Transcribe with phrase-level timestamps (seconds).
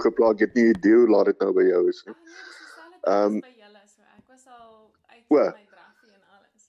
[0.00, 0.38] toe geplaas.
[0.38, 2.16] Ek het nie idee hoe laat dit nou by jou is nie.
[3.08, 4.02] Ehm um, by julle so.
[4.16, 6.62] Ek was al uit o, my draffie en alles.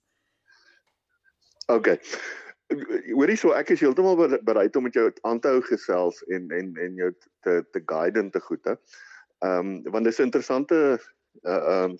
[1.77, 1.97] Okay.
[3.11, 6.71] Hoorie so ek is heeltemal bereid om met jou aan te hou gesels en en
[6.79, 7.11] en jou
[7.43, 8.77] te te guide en te goeie.
[9.41, 10.75] Ehm um, want dis 'n interessante
[11.43, 11.97] uh ehm um,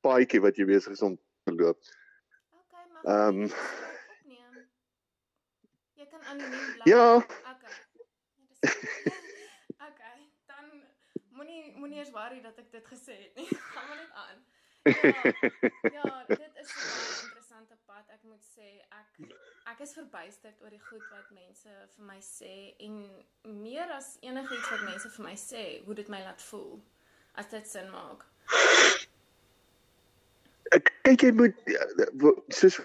[0.00, 1.78] paadjie wat jy besig is om te loop.
[1.78, 3.50] Okay, maar ehm um,
[6.00, 6.92] Jy kan anoniem bly.
[6.92, 7.16] Ja.
[7.16, 7.74] Okay.
[9.04, 9.19] dan
[11.90, 13.48] moenie eens worry dat ek dit gesê het nie.
[13.74, 14.38] Gaan maar net aan.
[15.82, 18.04] Ja, ja, dit is 'n interessante pad.
[18.08, 18.68] Ek moet sê
[19.00, 19.34] ek
[19.72, 22.94] ek is verbuisterd oor die goed wat mense vir my sê en
[23.62, 26.80] meer as enigiets wat mense vir my sê, hoe dit my laat voel.
[27.34, 28.24] As dit sin maak.
[30.72, 31.84] Ek kyk jy moet ja,
[32.48, 32.80] soos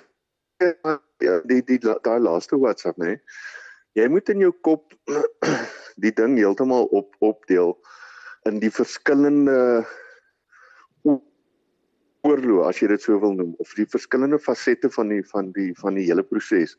[1.20, 3.20] ja, die die daai laaste WhatsApp nê.
[3.94, 4.94] Jy moet in jou kop
[6.04, 7.78] die ding heeltemal op opdeel
[8.50, 9.86] in die verskillende
[12.26, 15.72] oorloë as jy dit so wil noem of die verskillende fasette van die van die
[15.82, 16.78] van die hele proses.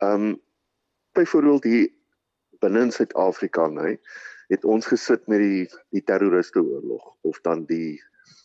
[0.00, 0.40] Ehm um,
[1.14, 1.90] byvoorbeeld hier
[2.64, 3.94] binne in Suid-Afrika nê
[4.50, 5.62] het ons gesit met die
[5.94, 8.00] die terroriste oorlog of dan die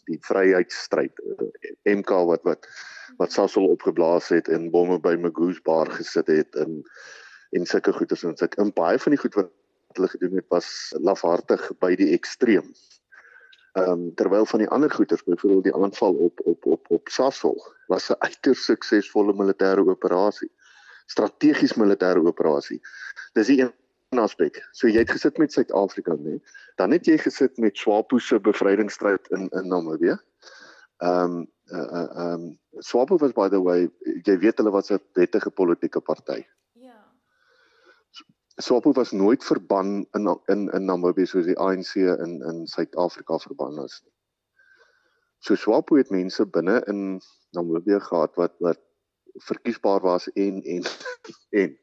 [0.10, 2.68] die vryheidsstryd eh, MK wat wat
[3.18, 6.84] wat Sasol opgeblaas het en bomme by Magoo's bar gesit het in
[7.58, 9.50] en sulke goeders en sulke in baie van die goed wat
[9.98, 10.70] hulle gedoen het was
[11.02, 12.73] lafhartig by die ekstreem.
[13.78, 17.58] Ehm um, terwyl van die ander goeders byvoorbeeld die aanval op op op op Sasol
[17.88, 20.52] was 'n uiters suksesvolle militêre operasie.
[21.06, 22.82] Strategies militêre operasie.
[23.34, 24.67] Dis die een aspek.
[24.72, 26.40] So jy het gesit met Suid-Afrika, né?
[26.76, 30.17] Dan het jy gesit met SWAPO se bevrydingsstryd in in Namibië.
[30.98, 33.90] Ehm um, uh uh um SWAPO was by the way,
[34.23, 36.45] jy weet hulle was 'n wettige politieke party.
[38.62, 43.84] SWAPO was nooit verban in in in Namibië soos die ANC in in Suid-Afrika verban
[43.84, 44.14] is nie.
[45.40, 47.22] So SWAPO het mense binne in
[47.56, 48.82] Namibië gehad wat wat
[49.48, 50.83] verkiesbaar was en en
[51.64, 51.78] en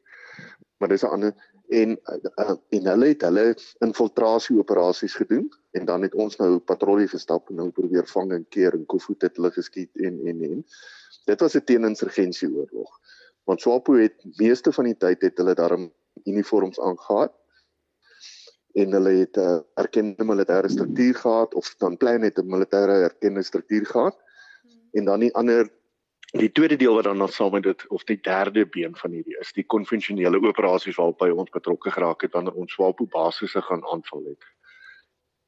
[0.77, 1.33] maar dis 'n ander
[1.67, 1.97] en
[2.39, 7.49] uh, en hulle het hulle infiltrasie operasies gedoen en dan het ons nou patrollie gestap
[7.49, 10.65] en nou probeer vang en keer en Kofoet het hulle geskiet en en en
[11.25, 12.99] dit was 'n teeninsurgensie oorlog
[13.43, 15.93] want Swapo het meeste van die tyd het hulle daarom
[16.27, 17.29] uniforms aangetree
[18.77, 22.95] en hulle het 'n uh, erkende militêre struktuur gehad of dan plan het 'n militêre
[23.09, 24.17] erkende struktuur gehad
[24.91, 25.71] en dan die ander
[26.35, 29.37] Die tweede deel wat dan nog saam met dit of die derde been van hierdie
[29.39, 33.85] is die konvensionele operasies waarop by ons betrokke geraak het wanneer ons Swapo basisse gaan
[33.85, 34.43] aanval het.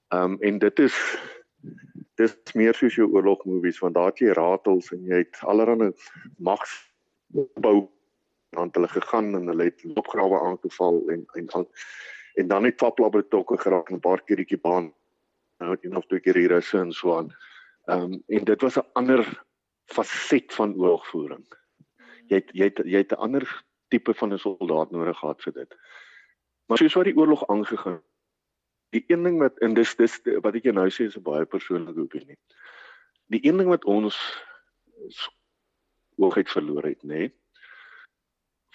[0.07, 0.95] Ehm um, en dit is
[2.15, 5.91] dis meer soos jou oorlog movies want daar het jy ratels en jy het allerlei
[6.37, 6.71] mags
[7.59, 7.89] bou
[8.49, 11.69] dan hulle gegaan en hulle het opgrawe aangeval en en al
[12.33, 14.93] en dan het Fapla betrokke geraak 'n paar keer die baan
[15.59, 17.35] nou het jy nog twee keer hier is en so aan.
[17.85, 19.43] Ehm um, en dit was 'n ander
[19.85, 21.45] faset van oorlogvoering.
[22.27, 25.53] Jy het, jy het, jy het 'n ander tipe van 'n soldaat nodig gehad vir
[25.53, 25.75] dit.
[26.65, 28.01] Maar soos wat die oorlog aangegaan
[28.89, 31.45] die een ding wat in dis dis wat ek jou nou sê is 'n baie
[31.45, 32.37] persoonlike opinie.
[33.27, 34.17] Die een ding wat ons
[36.17, 37.33] hoogheid verloor het, nê, nee,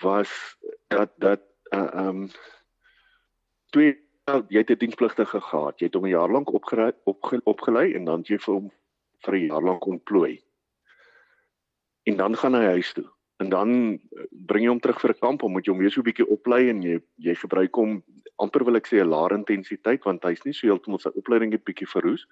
[0.01, 0.57] was
[0.89, 1.41] dat dat
[1.75, 2.29] uh um
[3.71, 3.99] twee
[4.49, 5.79] jy het 'n dienspligtige gehad.
[5.79, 8.71] Jy het hom 'n jaar lank opgelei opge, opgelei en dan jy vir hom
[9.25, 10.43] vir 'n jaar lank ontplooi
[12.05, 13.05] en dan gaan hy huis toe.
[13.37, 15.91] En dan eh, bring jy hom terug vir 'n kamp om moet jy hom weer
[15.91, 18.03] so 'n bietjie oplei en jy jy gebruik hom
[18.37, 21.65] amper wil ek sê 'n laer intensiteit want hy's nie so heeltemal sy opleiding het
[21.65, 22.27] bietjie verroes.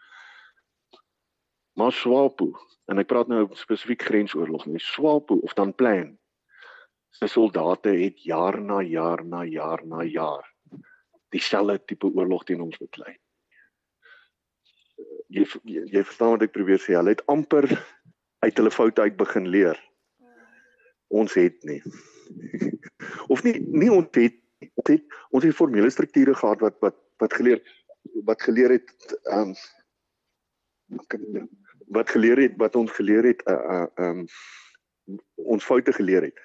[1.75, 2.53] Maar Swapo
[2.89, 4.79] en ek praat nou spesifiek grensoorlog nie.
[4.79, 6.19] Swapo of dan plan.
[7.19, 10.49] Sy soldate het jaar na jaar na jaar na jaar
[11.33, 13.15] dieselfde tipe oorlog teen ons beklei.
[15.33, 16.97] Jy jy, verstaan wat ek probeer sê.
[16.97, 17.69] Hulle het amper
[18.45, 19.79] uit hulle foute uit begin leer.
[21.13, 21.81] Ons het nie.
[23.33, 24.39] of nie nie ons het
[24.81, 27.61] ons het ons het formele strukture gehad wat wat wat geleer
[28.29, 28.93] wat geleer het
[29.29, 31.49] ehm um,
[31.93, 34.27] wat geleer het wat ons geleer het uh uh um
[35.35, 36.37] ons foute geleer het.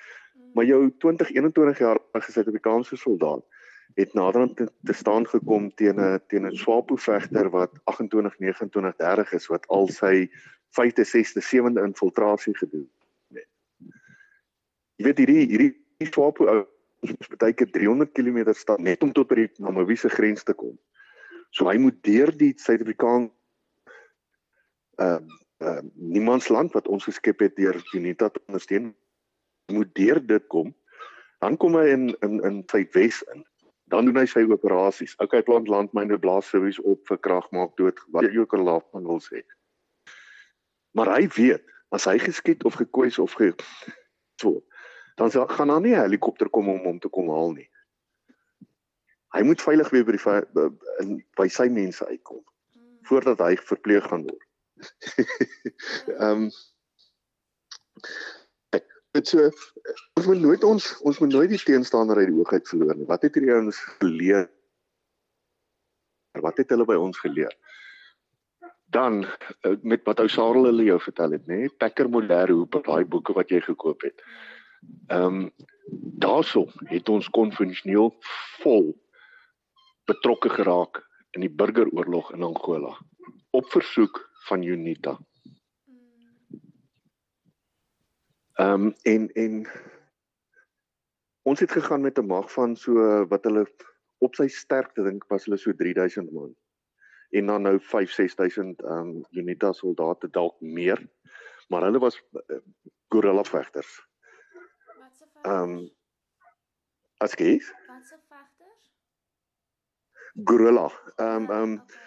[0.57, 3.45] Maar jou 20 21 jaar Suid-Afrikaanse soldaat
[3.93, 8.95] het naderhand te, te staan gekom teen 'n teen 'n Swapo vegter wat 28 29
[8.95, 10.29] 30 is wat al sy
[10.79, 12.89] 5de, 6de, 7de infiltrasie gedoen
[13.33, 13.47] het.
[14.95, 16.65] Jy weet hierdie hierdie Swapo ou
[17.01, 20.79] is baie keer 300 km stap net om tot by die Namibiese grens te kom.
[21.49, 23.29] So hy moet deur die Suid-Afrikaan
[24.97, 28.95] ehm uh, uh, niemandsland wat ons geskep het deur Unita te ondersteun
[29.71, 30.75] moet deur dit kom.
[31.39, 33.45] Dan kom hy in in in Suidwes in
[33.87, 35.15] Dan doen hy sy operasies.
[35.23, 39.07] Okay, plant landmyne blaas service op vir krag maak dood wat jy ook al daarvan
[39.07, 39.43] wil sê.
[40.97, 41.63] Maar hy weet
[41.95, 43.53] as hy geskiet of gekwes of ge
[44.41, 44.59] so,
[45.15, 47.69] dan sal gaan daar nie 'n helikopter kom om hom te kom haal nie.
[49.35, 50.67] Hy moet veilig weer by die
[50.99, 52.43] in by sy mense uitkom
[53.07, 54.43] voordat hy verpleeg gaan word.
[56.19, 56.51] Ehm um,
[59.17, 59.49] dit so
[60.19, 63.09] ons moet nooit ons ons moet nooit die teenstander uit die oog uit verloor nie.
[63.09, 64.45] Wat het hierdie ouens geleer?
[66.43, 67.53] Wat het hulle by ons geleer?
[68.93, 71.65] Dan eh, met wat ou Sarel hulle jou vertel het, nê?
[71.81, 74.23] Packer Moderne Hoop, daai boeke wat jy gekoop het.
[75.11, 75.49] Ehm um,
[76.19, 78.09] daarso het ons konvensioneel
[78.61, 78.89] vol
[80.09, 80.99] betrokke geraak
[81.35, 82.91] in die burgeroorlog in Angola
[83.55, 85.13] op versoek van UNITA.
[85.15, 86.59] Mm.
[88.57, 89.67] Ehm um, en en
[91.41, 92.93] ons het gegaan met 'n mag van so
[93.27, 93.65] wat hulle
[94.17, 96.55] op sy sterkte dink was hulle so 3000 man.
[97.29, 101.09] En dan nou 5 6000 ehm um, UNITA soldate dalk meer.
[101.67, 102.57] Maar hulle was uh,
[103.07, 104.07] gorilla vegters.
[104.97, 105.53] Wat se vegters?
[105.53, 105.89] Ehm um,
[107.17, 108.91] as gees Wat se vegters?
[110.43, 110.91] gorilla.
[111.15, 112.05] Ehm um, ehm um, Okay.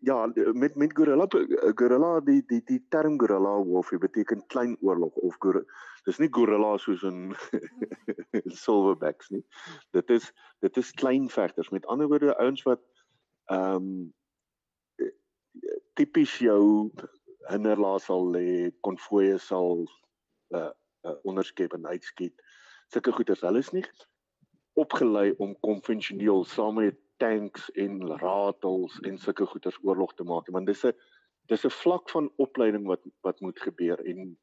[0.00, 1.26] Ja met met gorilla
[1.74, 5.66] gorilla die die die term gorilla wolf beteken klein oorlog of gorilla
[6.08, 7.34] dis nie gorilla soos in
[8.64, 9.44] silverbacks nie.
[9.96, 10.30] Dit is
[10.64, 12.82] dit is klein vegters met ander woorde ouens wat
[13.52, 14.14] ehm um,
[15.98, 16.90] tipies jou
[17.50, 19.82] hinderlaas sal lê konvoë sal
[20.54, 22.44] uh, uh, onderskep en uitskiet
[22.92, 23.42] sulke goeders.
[23.42, 23.84] Hulle is nie
[24.78, 30.50] opgelei om konvensioneel saam met tanks en ratels en sulke goeders oorlog te maak.
[30.54, 30.92] Want dis 'n
[31.48, 34.38] dis 'n vlak van opleiding wat wat moet gebeur en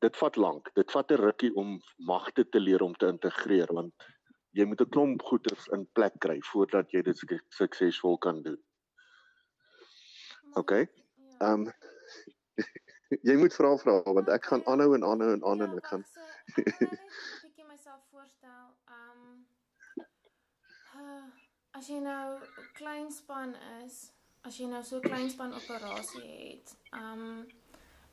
[0.00, 0.70] dit vat lank.
[0.74, 3.94] Dit vat 'n rukkie om magte te leer om te integreer want
[4.50, 7.18] jy moet 'n klomp goeders in plek kry voordat jy dit
[7.48, 8.58] suksesvol kan doen.
[10.54, 11.46] Okay Ja.
[11.46, 11.72] ehm um,
[13.28, 16.02] jy moet vra vra want ek gaan aanhou en aanhou en aanhou en ek gaan
[16.04, 18.66] wag, so, ek kan nou net 'n bietjie myself voorstel.
[18.96, 19.46] Um
[20.94, 21.24] uh,
[21.80, 22.36] as jy nou
[22.76, 24.10] klein span is,
[24.44, 27.46] as jy nou so 'n klein span operasie het, um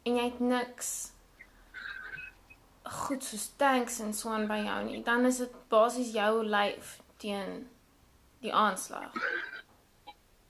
[0.08, 0.92] en jy het niks
[3.00, 6.94] goed soos tanks en so aan by jou nie, dan is dit basies jou lyf
[7.24, 7.68] teen
[8.40, 9.12] die aanslag.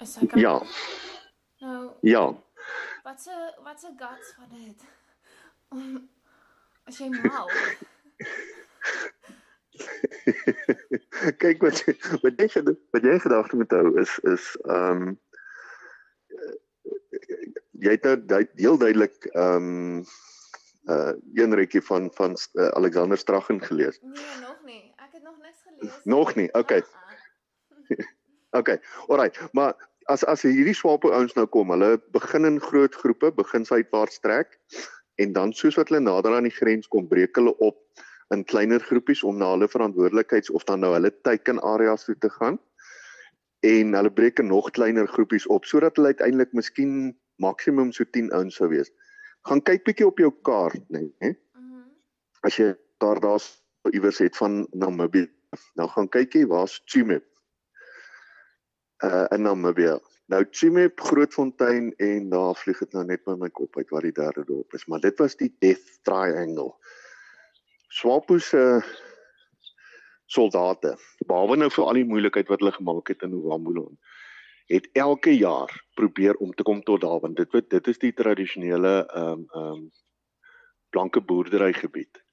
[0.05, 0.61] Is ek ja
[1.61, 2.25] nou ja
[3.03, 4.85] Wat se wat se guts van dit?
[5.75, 6.09] Om
[6.85, 7.49] as jy mal.
[11.43, 11.83] Kyk wat
[12.23, 12.63] wat jy
[12.95, 15.15] wat jy gedagte moet hou is is ehm um,
[17.77, 20.05] jy het nou heel duidelik ehm um,
[20.87, 23.99] uh een retjie van van uh, Alexander Straggen gelees.
[24.01, 24.93] Nee, nog nie.
[24.95, 25.99] Ek het nog niks gelees.
[26.03, 26.53] Nog nie.
[26.53, 26.83] Okay.
[28.57, 28.79] Okay.
[29.07, 29.53] Alright.
[29.53, 29.75] Maar
[30.07, 34.55] as as hierdie swapo ouens nou kom, hulle begin in groot groepe, begin suidwaarts trek
[35.21, 37.77] en dan soos wat hulle nader aan die grens kom, breek hulle op
[38.35, 42.29] in kleiner groepies om na hulle verantwoordelikheids of dan nou hulle teiken areas toe te
[42.29, 42.59] gaan.
[43.65, 48.31] En hulle breek in nog kleiner groepies op sodat hulle uiteindelik miskien maksimum so 10
[48.33, 48.91] ouens sou wees.
[49.47, 51.07] Gaan kyk bietjie op jou kaart, nê?
[51.19, 51.87] Nee, Mhm.
[52.43, 53.63] as jy daar daar's
[53.93, 55.29] iewers het van Namibië,
[55.75, 57.23] nou gaan kyk jy waar's Tsumeb.
[59.03, 59.99] Uh in Namibië.
[60.27, 64.11] Nou Tsumeb, Grootfontein en daar vlieg dit nou net by my kop uit wat die
[64.11, 66.73] derde dorp is, maar dit was die Death Triangle.
[67.87, 68.81] Swapo se
[70.27, 73.95] soldate, behalwe nou vir al die moeilikheid wat hulle gemaak het in Wambulon,
[74.67, 78.13] het elke jaar probeer om te kom tot daar want dit weet dit is die
[78.13, 79.87] tradisionele ehm um, ehm um,
[80.89, 82.23] blanke boerderygebied.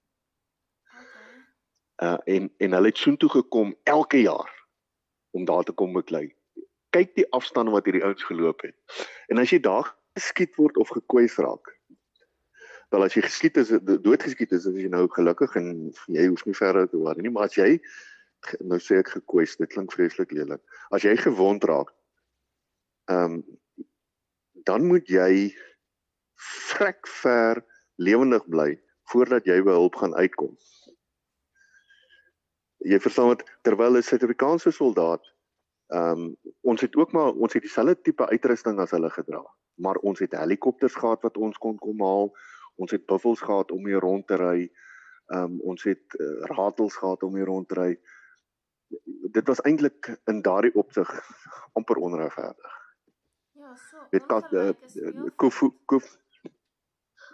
[0.90, 2.11] Okay.
[2.11, 4.50] uh en en hulle het soontoe gekom elke jaar
[5.30, 6.34] om daar te kom beklei.
[6.90, 8.76] Kyk die afstande wat hierdie ouens geloop het.
[9.26, 11.70] En as jy daar geskiet word of gekwes raak.
[12.92, 15.68] Wel as jy geskiet is doodgeskiet is, is jy nou gelukkig en
[16.12, 17.78] jy hoef nie verder te worry nie, maar as jy
[18.60, 20.60] nou sê ek gekwes, dit klink vreeslik lelik.
[20.92, 21.94] As jy gewond raak,
[23.10, 23.44] ehm um,
[24.64, 25.52] dan moet jy
[26.40, 27.60] vrek ver
[28.00, 28.70] lewendig bly
[29.12, 30.54] voordat jy by hulp gaan uitkom
[32.84, 35.24] jy verstaan wat terwyl 'n Suid-Afrikaanse soldaat
[35.92, 39.42] ehm um, ons het ook maar ons het dieselfde tipe uitrusting as hulle gedra
[39.74, 42.32] maar ons het helikopters gehad wat ons kon kom haal
[42.74, 44.58] ons het buffels gehad om hier rond te ry
[45.32, 47.90] ehm um, ons het uh, ratels gehad om hier rond te ry
[49.38, 51.10] dit was eintlik in daardie opsig
[51.78, 52.80] amper onregverdig
[53.52, 54.06] Ja, so.
[54.10, 55.36] weet kat uh, speelveld.
[55.36, 56.16] koef koef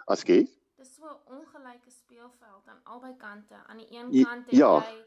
[0.05, 0.47] askei
[0.81, 3.55] Dis so 'n ongelyke speelveld aan albei kante.
[3.67, 4.71] Aan die een kant het ja.
[4.81, 5.05] jy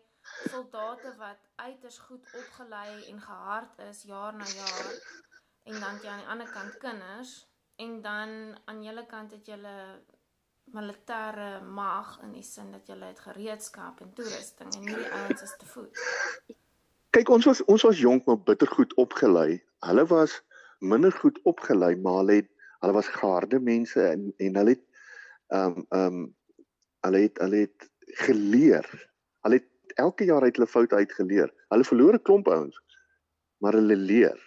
[0.50, 4.92] soldate wat uiters goed opgelei en gehard is jaar na jaar
[5.62, 7.32] en dan jy aan die ander kant kinders
[7.76, 8.30] en dan
[8.64, 9.74] aan julle kant het julle
[10.75, 15.54] militêre mag in die sin dat julle het gereedskap en toerusting en hierdie ouens is
[15.59, 16.02] te voet.
[17.14, 19.62] Kyk, ons was ons was jonk maar bitter goed opgelei.
[19.87, 20.40] Hulle was
[20.81, 22.50] minder goed opgelei, maar hulle het
[22.83, 24.85] hulle was geharde mense en en hulle het
[25.54, 26.25] ehm um, ehm um,
[27.04, 27.88] hulle het hulle het
[28.26, 28.88] geleer.
[29.45, 31.52] Hulle het elke jaar uit hulle foute uitgeleer.
[31.69, 32.81] Hulle verloor 'n klomp ouens,
[33.59, 34.38] maar hulle leer.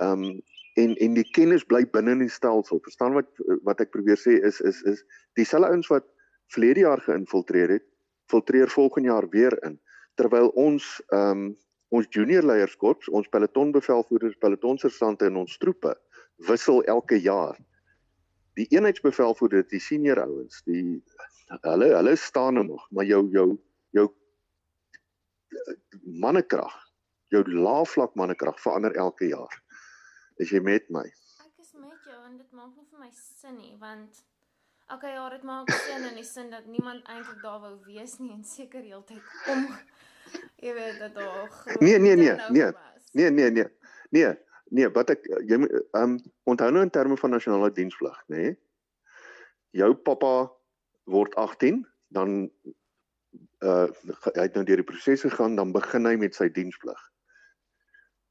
[0.00, 0.42] Ehm um,
[0.80, 2.80] en en die kennis bly binne in die stelsel.
[2.82, 3.30] Verstaan wat
[3.66, 5.04] wat ek probeer sê is is is
[5.38, 6.06] dieselfde ouens wat
[6.54, 7.86] verlede jaar geïnfiltreer het,
[8.30, 9.78] filtreer volgende jaar weer in
[10.18, 11.52] terwyl ons ehm um,
[11.94, 15.92] ons junior leierskorps, ons pelotonbevelvoerders, pelotonsersante en ons troepe
[16.48, 17.54] wissel elke jaar.
[18.58, 20.98] Die eenheidsbevelvoerder, die senior ouens, die
[21.62, 23.46] hulle hulle staan nog, maar jou jou
[23.94, 24.08] jou
[26.24, 26.74] mannekrag,
[27.30, 29.54] jou laafvlak mannekrag verander elke jaar.
[30.42, 31.04] Is jy met my?
[31.44, 34.24] Ek is met jou en dit maak nie vir my sin nie want
[34.92, 38.34] Okay, ja, dit maak sin in die sin dat niemand eintlik daar wou wees nie
[38.34, 39.62] en seker heeltyd om
[40.64, 42.68] jy weet dat daar Nee, nee, nee, nee.
[43.12, 43.64] Nee, nee, nee.
[44.10, 44.34] Nee,
[44.68, 46.18] nee, wat ek jy ehm um,
[46.50, 48.42] onthou nou in terme van nasionale diensvlug, nê?
[48.42, 48.54] Nee?
[49.80, 50.34] Jou pappa
[51.10, 51.80] word 18,
[52.14, 52.44] dan
[53.64, 53.86] uh
[54.34, 57.00] hy het nou deur die proses gegaan, dan begin hy met sy diensvlug.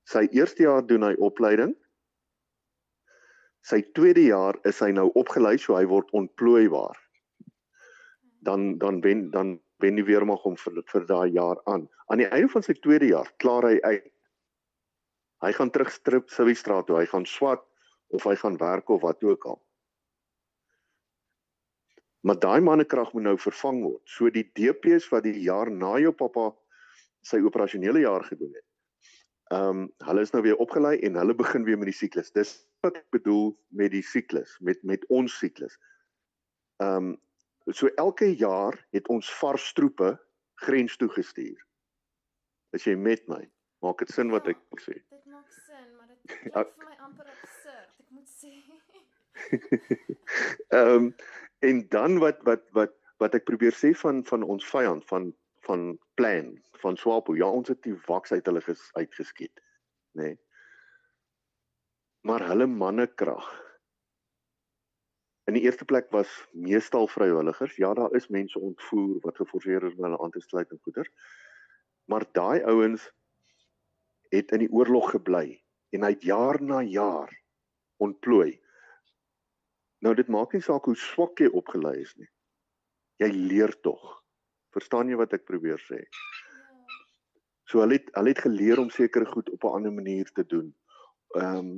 [0.10, 1.74] Sy eerste jaar doen hy opleiding.
[3.64, 6.98] Sy tweede jaar is hy nou opgelei, so hy word ontplooibaar.
[8.44, 11.88] Dan dan wen dan wen die weermag hom vir vir daai jaar aan.
[12.12, 14.10] Aan die einde van sy tweede jaar klaar hy uit.
[15.44, 17.00] Hy gaan terug strip Siwystraat toe.
[17.00, 17.64] Hy gaan swat
[18.16, 19.60] of hy gaan werk of wat ook al.
[22.24, 24.04] Maar daai mannekrag moet nou vervang word.
[24.08, 26.52] So die DP's wat die jaar na jou pappa
[27.24, 28.68] sy operasionele jaar gedoen het.
[29.56, 32.32] Ehm um, hulle is nou weer opgelei en hulle begin weer met die siklus.
[32.32, 35.78] Dis wat ek bedoel met die siklus, met met ons siklus.
[36.84, 37.22] Ehm um,
[37.72, 40.10] so elke jaar het ons vars troepe
[40.66, 41.60] grens toe gestuur.
[42.76, 43.40] As jy met my,
[43.86, 44.98] maak dit sin wat ek ja, sê.
[45.14, 48.54] Dit maak sin, maar dit klink vir my amper absurd, ek moet sê.
[50.80, 51.10] Ehm um,
[51.64, 55.32] en dan wat wat wat wat ek probeer sê van van ons vyand van
[55.64, 56.52] van plan
[56.84, 57.38] van Swapo.
[57.40, 59.64] Ja, ons het die waks uit hulle ges, uitgeskiet,
[60.20, 60.34] nê.
[60.34, 60.40] Nee.
[62.24, 63.52] Maar hulle mannekrag
[65.44, 67.76] In die eerste plek was meestal vrywilligers.
[67.76, 71.10] Ja, daar is mense ontvoer wat geforseer is om hulle aan te sluit en goeder.
[72.08, 73.10] Maar daai ouens
[74.32, 75.60] het in die oorlog gebly
[75.94, 77.32] en hy het jaar na jaar
[78.02, 78.56] ontplooi.
[80.04, 82.30] Nou dit maak nie saak hoe swak jy opgelei is nie.
[83.20, 84.02] Jy leer tog.
[84.74, 86.00] Verstaan jy wat ek probeer sê?
[87.68, 90.72] So hulle het hulle het geleer om sekere goed op 'n ander manier te doen.
[91.36, 91.74] Ehm um,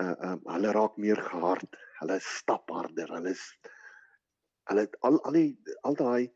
[0.00, 1.76] uh um, hulle raak meer gehard.
[2.00, 3.08] Hulle stap harder.
[3.12, 3.44] Hulle is
[4.70, 6.30] hulle al al die al daai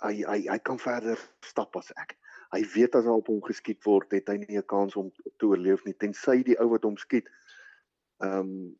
[0.00, 2.16] hy hy hy kan verder stap as ek.
[2.54, 5.46] Hy weet as hy op hom geskiet word, het hy nie 'n kans om te
[5.46, 7.28] oorleef nie tensy die ou wat hom skiet
[8.24, 8.76] ehm um,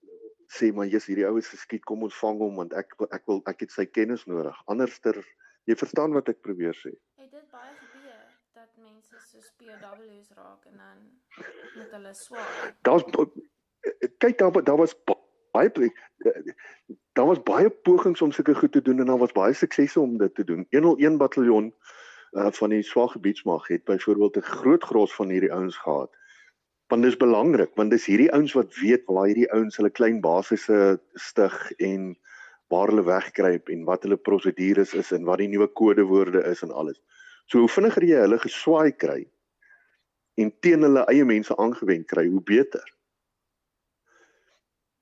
[0.50, 3.42] sê maar jy's hierdie ou is geskiet, kom ons vang hom want ek ek wil
[3.46, 4.56] ek het sy kennis nodig.
[4.66, 5.20] Anderster
[5.66, 6.90] jy verstaan wat ek probeer sê.
[7.20, 7.70] Het dit baie
[9.10, 10.98] mense soos POW's raak en dan
[11.74, 12.74] met hulle swaar.
[12.86, 13.04] Daar's
[14.22, 14.94] kyk daar daar was
[15.50, 15.90] baie
[17.12, 20.16] daar was baie pogings om sulke goed te doen en daar was baie suksese om
[20.18, 20.66] dit te doen.
[20.70, 21.74] 101 bataljon
[22.32, 26.10] uh, van die Swaggebiedsmag het byvoorbeeld 'n groot gros van hierdie ouens gehad.
[26.86, 31.00] Want dis belangrik want dis hierdie ouens wat weet waar hierdie ouens hulle klein basisse
[31.14, 32.18] stig en
[32.68, 36.70] waar hulle wegkruip en wat hulle prosedures is en wat die nuwe kodewoorde is en
[36.70, 37.02] alles.
[37.50, 39.24] So hoe vinniger jy hulle geswaai kry
[40.40, 42.86] en teen hulle eie mense aangewend kry, hoe beter.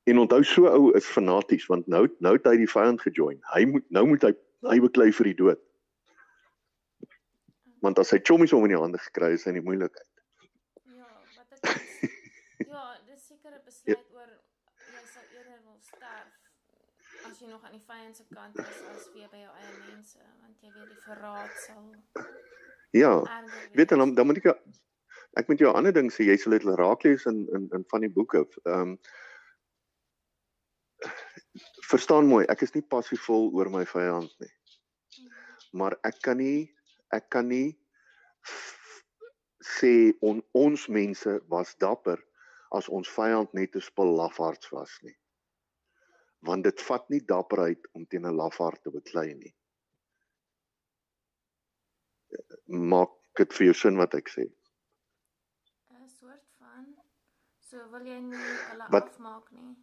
[0.08, 3.36] En onthou so ou is fanaties want nou nou het hy die vyand gejoin.
[3.52, 4.32] Hy moet nou moet hy
[4.70, 5.60] hy beklei vir die dood.
[7.84, 10.08] Want as hy chommies om in die hande gekry is, is hy in die moeilikheid.
[10.96, 12.16] Ja, wat ek
[12.72, 14.00] Ja, dis seker 'n besluit ja.
[14.16, 14.32] oor
[14.96, 19.04] jy sou eerder wil sterf as jy nog aan die vyand se kant is as
[19.14, 21.84] weer by jou eie mense, want jy weet die verraad sal
[22.96, 23.12] Ja.
[23.78, 24.58] Weet dan dan moet ek
[25.38, 27.84] ek moet jou 'n ander ding sê, jy sal dit raak lees in in in
[27.92, 28.42] van die boeke.
[28.64, 28.98] Ehm um,
[31.92, 34.54] verstaan mooi, ek is nie passievol oor my vyand nie.
[35.70, 36.74] Maar ek kan nie
[37.14, 37.78] ek kan nie
[39.78, 42.18] sê on, ons mense was dapper
[42.74, 45.14] as ons vyand net 'n spul lafaards was nie.
[46.46, 49.54] Want dit vat nie dapperheid om teen 'n lafaard te beklei nie.
[52.68, 54.44] maak dit vir jou sin wat ek sê?
[55.90, 56.86] 'n soort van
[57.60, 59.76] so wil jy nie hulle Wat- afmaak nie.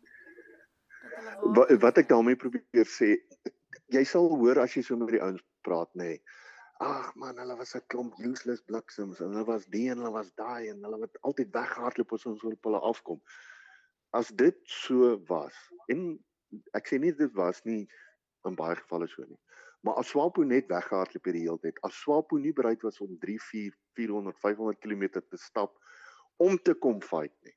[1.01, 3.15] Dat hulle Wat wat ek daarmee probeer sê,
[3.93, 6.03] jy sal hoor as jy so met die ouens praat nê.
[6.03, 6.21] Nee.
[6.79, 10.31] Ag man, hulle was 'n klomp useless bliksems en hulle was die en hulle was
[10.35, 13.21] daai en hulle het altyd weggehardloop as ons op hulle afkom.
[14.13, 15.55] As dit so was
[15.87, 16.19] en
[16.77, 17.83] ek sê nie dit was nie
[18.45, 19.39] in baie gevalle so nie.
[19.85, 23.37] Maar as Swapo net weggehardloop hierdie hele tyd, as Swapo nie bereid was om 3,
[23.51, 25.75] 4, 400, 500 km te stap
[26.41, 27.53] om te kom fight nie.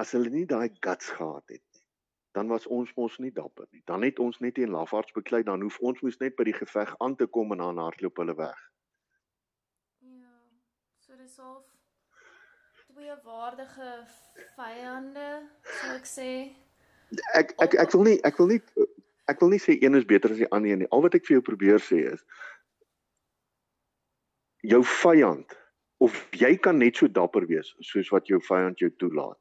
[0.00, 1.84] As hulle nie daai guts gehad het nie,
[2.38, 3.82] dan was ons mos nie dapper nie.
[3.90, 6.94] Dan het ons net teen Lafards beklei, dan hoef ons moes net by die geveg
[7.04, 8.64] aan te kom en dan hardloop hulle weg.
[10.06, 10.32] Ja.
[11.04, 11.68] So dis half
[12.86, 13.92] twee waardige
[14.56, 15.28] vyande,
[15.82, 16.32] sou ek sê.
[17.34, 18.60] Ek ek ek wil nie ek wil nie
[19.30, 20.88] ek wil nie sê een is beter as die ander nie.
[20.90, 22.24] Al wat ek vir jou probeer sê is
[24.62, 25.56] jou vyand
[26.04, 29.38] of jy kan net so dapper wees soos wat jou vyand jou toelaat.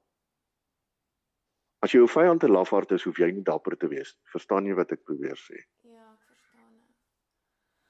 [1.84, 4.16] As jou vyand 'n lafaard is, hoef jy nie dapper te wees.
[4.32, 5.64] Verstaan jy wat ek probeer sê?
[5.84, 6.74] Ja, ek verstaan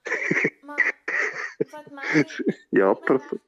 [0.67, 0.83] maar
[1.71, 2.03] wat my
[2.79, 3.41] Ja, perfek.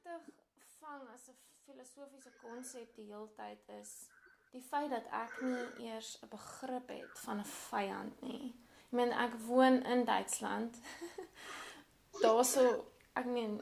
[0.81, 1.35] vang as 'n
[1.65, 4.10] filosofiese konsep die hele tyd is
[4.51, 8.55] die feit dat ek nie eers 'n begrip het van 'n vyand nie.
[8.85, 10.75] Ek meen ek woon in Duitsland.
[12.23, 13.61] Daarso ek meen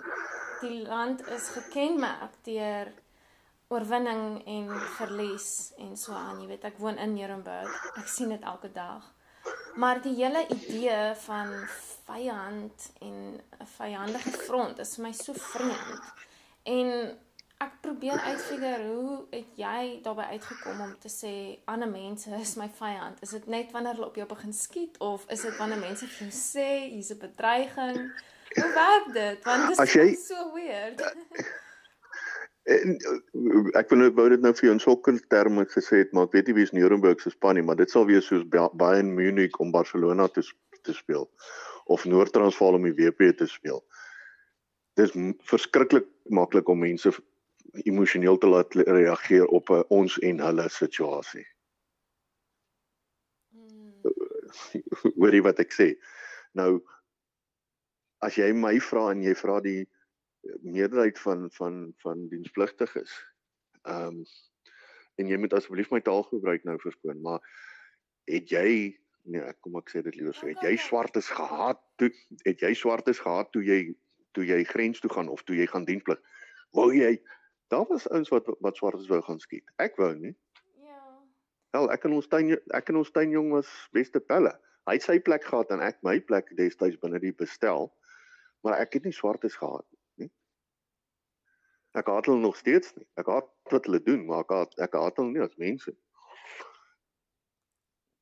[0.61, 2.91] die land is gekenmerk deur
[3.67, 6.41] oorwinning en verlies en so aan.
[6.41, 7.95] Jy weet, ek woon in Nuremberg.
[7.97, 9.13] Ek sien dit elke dag.
[9.75, 11.53] Maar die hele idee van
[12.05, 16.13] vyand en 'n vyandige front is vir my so vreemd.
[16.63, 17.19] En
[17.59, 21.31] ek probeer uitfigure hoe het jy daarbey uitgekom om te sê
[21.67, 23.19] ander mense is my vyand?
[23.25, 26.27] Is dit net wanneer hulle op jou begin skiet of is dit wanneer mense vir
[26.27, 27.99] jou sê hier's 'n bedreiging?
[28.55, 29.43] Hoe werk dit?
[29.45, 31.03] Want dit is jy- so weird.
[32.69, 32.91] En,
[33.79, 36.31] ek wil nou wou dit nou vir jou in sokker terme gesê het, maar ek
[36.35, 39.09] weet nie wie is Nuremberg se span nie, maar dit sal wees soos Ba- Bayern
[39.15, 40.43] Munich om Barcelona te
[40.83, 41.25] te speel
[41.85, 43.81] of Noord-Transvaal om die WP te speel.
[44.95, 45.11] Dis
[45.49, 47.09] verskriklik maklik om mense
[47.85, 51.47] emosioneel te laat reageer op 'n ons en hulle situasie.
[53.51, 54.01] Hmm.
[55.17, 55.93] Hoor jy wat ek sê?
[56.53, 56.81] Nou
[58.19, 59.87] as jy my vra en jy vra die
[60.61, 63.11] meerderheid van van van dienspligtiges.
[63.83, 64.23] Ehm um,
[65.19, 67.43] en jy moet asseblief my taal gebruik nou verskoon, maar
[68.31, 68.95] het jy
[69.27, 72.07] nee, ek kom ek sê dit liewer so, het jy swartes gehaat toe
[72.45, 73.81] het jy swartes gehaat toe jy
[74.37, 76.21] toe jy grens toe gaan of toe jy gaan diensplig?
[76.77, 77.17] Wou jy
[77.69, 79.71] daar was ouens wat wat swartes wou gaan skiet.
[79.77, 80.33] Ek wou nie.
[80.81, 81.03] Ja.
[81.77, 84.55] Wel, ek en ons tuin ek en ons tuinjong was beste pelle.
[84.89, 87.91] Hy het sy plek gehad en ek my plek destyds binne die bestel.
[88.65, 89.85] Maar ek het nie swartes gehad
[90.17, 90.31] nie.
[91.97, 93.05] Ek haat hulle nog steeds nie.
[93.21, 95.93] Ek haat wat hulle doen, maar ek haat ek haat hulle nie as mense.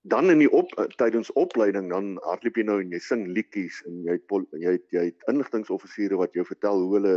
[0.08, 4.04] Dan in die op tydens opleiding dan hardloop jy nou en jy sing liedjies en
[4.08, 7.16] jy het jy het jy het inligtingoffisiere wat jou vertel hoe hulle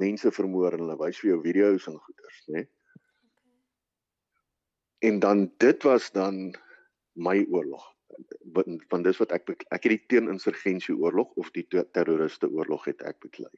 [0.00, 2.66] mense vermoor en hulle wys vir jou video's en goeders, né?
[5.02, 6.54] En dan dit was dan
[7.12, 7.88] my oorlog.
[8.54, 12.84] Want want dis wat ek ek het die teeninsurgensie oorlog of die te- terroriste oorlog
[12.86, 13.52] het ek beklei.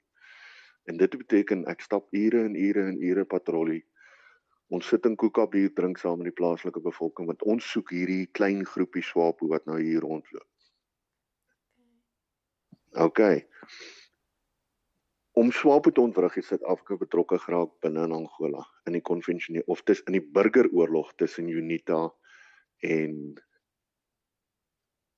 [0.85, 3.85] En dit beteken ek stap ure en ure en ure patrollie.
[4.73, 8.27] Ons sit in Koeka bier drink saam met die plaaslike bevolking want ons soek hierdie
[8.33, 10.49] klein groepie swapo wat nou hier rondloop.
[12.94, 13.20] OK.
[15.35, 19.81] Om swapo te ontwrig het Suid-Afrika betrokke geraak binne in Angola in die konvensionele of
[19.83, 22.03] dis in die burgeroorlog tussen UNITA
[22.87, 23.16] en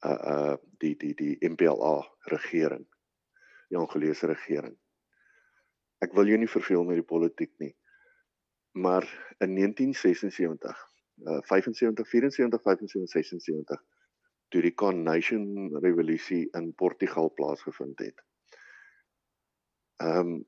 [0.08, 1.98] uh uh die die die MPLA
[2.32, 2.86] regering.
[3.68, 4.78] Die Angolese regering.
[6.00, 7.74] Ek wil jou nie verveel met die politiek nie.
[8.72, 9.04] Maar
[9.44, 10.80] in 1976,
[11.28, 13.84] uh 75 74 75 76
[14.48, 18.24] toe die Carnation revolusie in Portugal plaasgevind het.
[19.96, 20.44] Ehm um,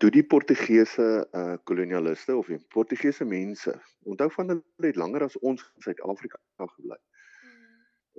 [0.00, 3.74] toe die Portugese uh kolonialiste of die Portugese mense,
[4.08, 6.96] onthou van hulle het langer as ons in Suid-Afrika gebly.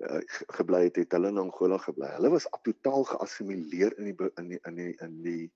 [0.01, 2.12] Uh, ge- gebly het, het hulle in Angola gebly.
[2.17, 5.47] Hulle was totaal geassimileer in die in die in die in die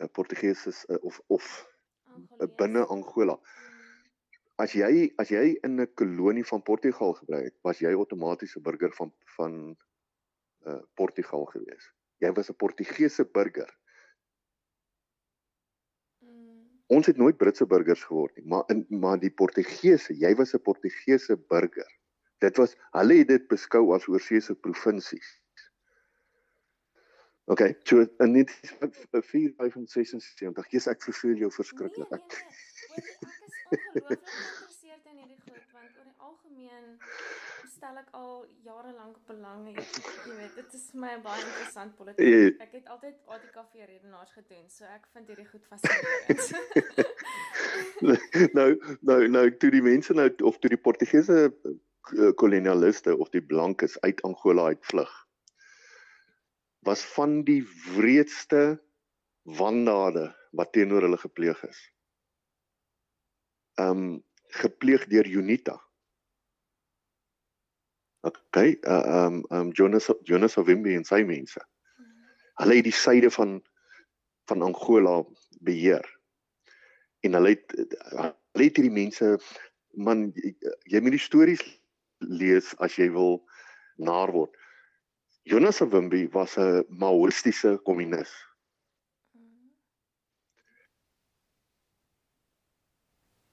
[0.00, 1.48] uh, Portugese uh, of of
[2.38, 3.36] uh, binne Angola.
[4.62, 8.62] As jy as jy in 'n kolonie van Portugal gebly het, was jy outomaties 'n
[8.62, 9.76] burger van van
[10.66, 11.92] uh Portugal gewees.
[12.24, 13.78] Jy was 'n Portugese burger.
[16.18, 16.68] Hmm.
[16.86, 20.62] Ons het nooit Britse burgers geword nie, maar in maar die Portugese, jy was 'n
[20.62, 21.98] Portugese burger.
[22.38, 25.40] Dit was hulle het dit beskou as oorseese provinsies.
[27.48, 32.10] Okay, so in 1976, jy's ek verveel jou verskriklik.
[32.10, 32.20] Nee, nee,
[32.96, 32.96] nee.
[32.96, 33.02] Ek
[33.46, 36.86] is ongelooflik geïnteresseerd in hierdie goed want oor die algemeen
[37.76, 39.82] stel ek al jare lank belang jy,
[40.26, 42.60] jy weet dit is vir my baie interessant politiek.
[42.64, 46.44] Ek het altyd ATKV redenaars gedoen, so ek vind hierdie goed fascinerend.
[48.58, 48.68] nou
[49.10, 53.98] nou nou toe die mense nou of toe die Portugese eh, kolonialiste of die blankes
[54.06, 55.12] uit Angola uitvlug
[56.86, 57.62] was van die
[57.96, 58.78] wreedste
[59.58, 61.80] wandade wat teenoor hulle gepleeg is.
[63.82, 64.22] Um
[64.62, 65.74] gepleeg deur Unita.
[68.26, 71.60] Okay, uh, um um Jonas Jonas Ovimbi en sy mense.
[72.58, 73.60] Hulle het die suide van
[74.50, 75.20] van Angola
[75.62, 76.06] beheer.
[77.22, 79.36] En hulle het hulle het hierdie mense
[79.94, 80.32] man
[80.90, 81.62] jy moet die stories
[82.18, 83.44] lees as jy wil
[84.02, 84.50] naar word.
[85.46, 88.32] Jonas Savimbi was 'n maoïstiese kommunis.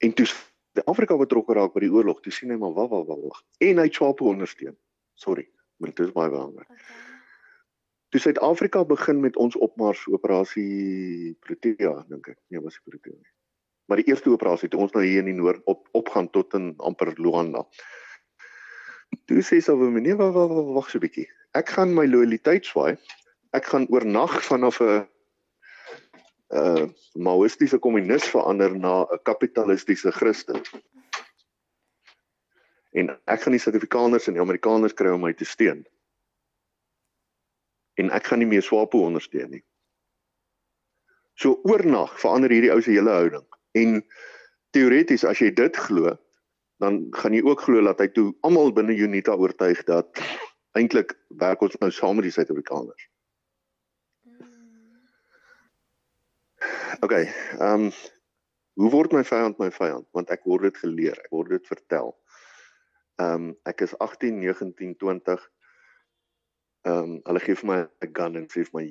[0.02, 0.26] En toe
[0.90, 3.42] Afrika betrokke raak by die oorlog, toe sien hy maar wag wag wag.
[3.62, 4.74] En hy Swapo ondersteun.
[5.14, 5.46] Sorry,
[5.78, 6.66] maar dit is baie belangrik.
[8.10, 12.38] Toe Suid-Afrika begin met ons opmars operasie Protea, dink ek.
[12.50, 13.32] Nee, was Protea nie.
[13.86, 16.74] Maar die eerste operasie toe ons nou hier in die noord op opgaan tot in
[16.78, 17.62] amper Luanda.
[19.30, 22.04] Toe sê sy vir my, nee, wag wag wag so 'n bietjie ek gaan my
[22.10, 22.96] loyaliteit swaai.
[23.54, 25.06] Ek gaan oornag vanaf 'n
[26.52, 30.60] 'n uh, maoïstiese kommunis verander na 'n kapitalistiese Christen.
[32.92, 35.86] En ek gaan die Suid-Afrikaners en die Amerikaners kry om my te steun.
[37.94, 39.64] En ek gaan nie meer Swapo ondersteun nie.
[41.34, 43.46] So oornag verander hierdie ou se hele houding.
[43.74, 44.04] En
[44.70, 46.14] teoreties as jy dit glo,
[46.82, 50.22] dan gaan jy ook glo dat hy toe almal binne Unita oortuig dat
[50.78, 53.08] eintlik werk ons nou saam met die Suid-Afrikaners.
[57.00, 57.12] OK.
[57.12, 57.90] Ehm um,
[58.74, 60.06] hoe word my vyand my vyand?
[60.16, 62.14] Want ek word dit geleer, ek word dit vertel.
[63.22, 65.48] Ehm um, ek is 18, 19, 20.
[66.84, 68.86] Ehm um, hulle gee vir my 'n gun en sê vir my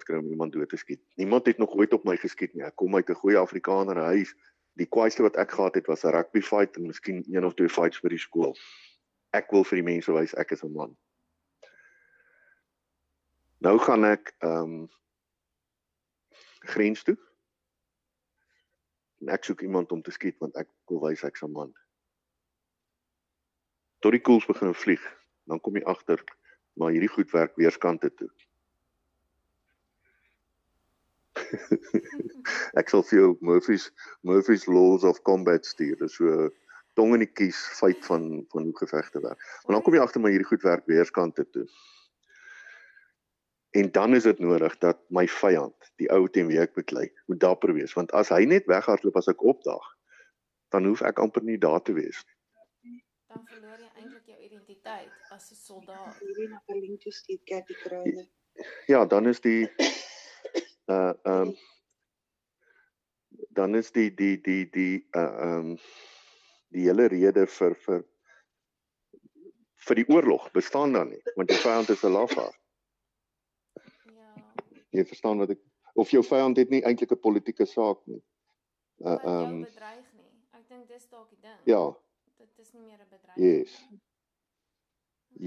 [0.00, 1.02] skry om iemand dood te skiet.
[1.20, 2.64] Niemand het nog ooit op my geskiet nie.
[2.64, 4.34] Ek kom uit 'n goeie Afrikaner huis.
[4.76, 7.68] Die kwaaiste wat ek gehad het was 'n rugby fight en miskien een of twee
[7.68, 8.56] fights by die skool
[9.36, 10.96] ek wil vir die mense wys ek is 'n man.
[13.64, 14.88] Nou gaan ek ehm um,
[16.66, 17.16] grens toe.
[19.24, 21.72] En ek soek iemand om te skiet want ek wil wys ek's 'n man.
[24.04, 25.02] Tot die koels begin vlieg,
[25.48, 26.22] dan kom jy agter
[26.76, 28.30] maar hierdie goed werk weerskante toe.
[32.80, 33.90] ek sal vir jou Murphy's
[34.26, 35.96] Murphy's laws of combat stuur.
[36.00, 36.50] Dis so
[36.96, 39.40] tong in die kies feit van van hoe gevegte werk.
[39.64, 41.66] Maar dan kom jy agter maar hierdie goed werk weerskante toe.
[43.76, 47.40] En dan is dit nodig dat my vyand, die ou teen wie ek beklei, moet
[47.42, 49.84] dapper wees want as hy net weghardloop as ek opdag,
[50.72, 53.02] dan hoef ek amper nie daar te wees nie.
[53.28, 56.16] Dan verloor jy eintlik jou identiteit as 'n soldaat.
[56.22, 58.26] Hierdie na Berlin toe steek kat die kruine.
[58.88, 59.68] Ja, dan is die
[60.96, 61.56] uh ehm um,
[63.60, 65.78] dan is die die die die uh ehm um,
[66.72, 68.04] die hele rede vir vir
[69.88, 72.56] vir die oorlog bestaan dan nie want die vyand is 'n lafaard.
[74.96, 75.62] Jy verstaan wat ek
[75.96, 78.22] of jou vyand het nie eintlik 'n politieke saak nie.
[79.04, 80.30] Uh ehm um, bedreig nie.
[80.56, 81.60] Ek dink dis dalk die ding.
[81.64, 81.96] Ja.
[82.38, 83.60] Dit is nie meer 'n bedreiging.
[83.60, 83.72] Yes.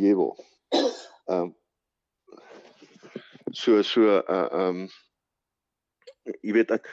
[0.03, 0.35] Jewo.
[0.69, 1.55] Ehm um,
[3.51, 4.87] so so uh ehm um,
[6.41, 6.89] jy weet ek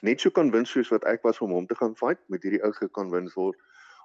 [0.00, 2.72] net so konwins soos wat ek was om hom te gaan fight met hierdie ou
[2.72, 3.58] gekonwins word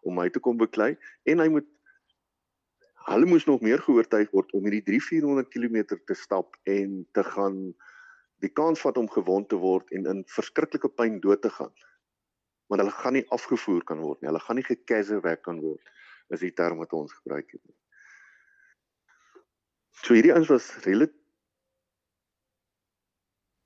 [0.03, 0.93] om my te kom beklei
[1.29, 1.67] en hy moet
[3.09, 7.57] hulle moes nog meer geoortuig word om hierdie 3-400 km te stap en te gaan
[8.43, 11.71] die kans vat om gewond te word en in verskriklike pyn dood te gaan.
[12.71, 14.29] Want hulle gaan nie afgevoer kan word nie.
[14.31, 15.91] Hulle gaan nie gekazerwek kan word
[16.33, 17.61] is die term wat ons gebruik het.
[20.03, 21.19] So hierdie ons was relatief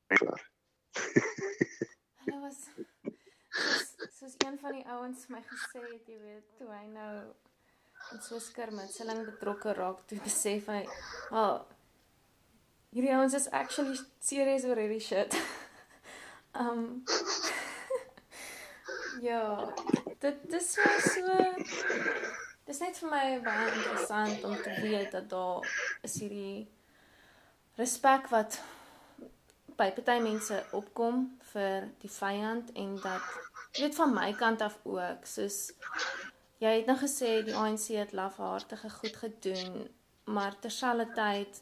[0.08, 0.32] Hulle
[2.42, 2.60] was
[4.18, 7.12] soos een van die ouens my gesê het, jy weet, toe hy nou
[8.12, 10.84] in so 'n skirmitseling betrokke raak, toe besef hy,
[11.32, 11.66] "Ag, oh,
[12.94, 15.36] hierdie ouens is actually serious oor hierdie shit."
[16.64, 17.04] um
[19.22, 19.74] Ja,
[20.20, 21.38] dit dis so so
[22.68, 25.68] Dis net vir my baie interessant om te weet dat daar
[26.04, 26.68] is hierdie
[27.80, 28.60] respek wat
[29.80, 33.24] by party mense opkom vir die vyand en dat
[33.80, 35.60] weet van my kant af ook soos
[36.60, 39.88] jy het nou gesê die ANC het lafhartige goed gedoen
[40.24, 41.62] maar terselfdertyd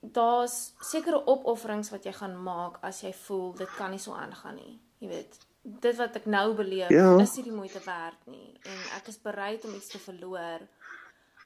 [0.00, 4.54] daar's sekere opofferings wat jy gaan maak as jy voel dit kan nie so aangaan
[4.54, 4.78] nie.
[5.02, 7.18] Jy weet, dit wat ek nou beleef Ja.
[7.20, 10.60] is nie die moeite werd nie en ek is bereid om iets te verloor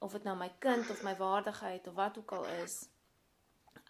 [0.00, 2.88] of dit nou my kind of my waardigheid of wat ook al is.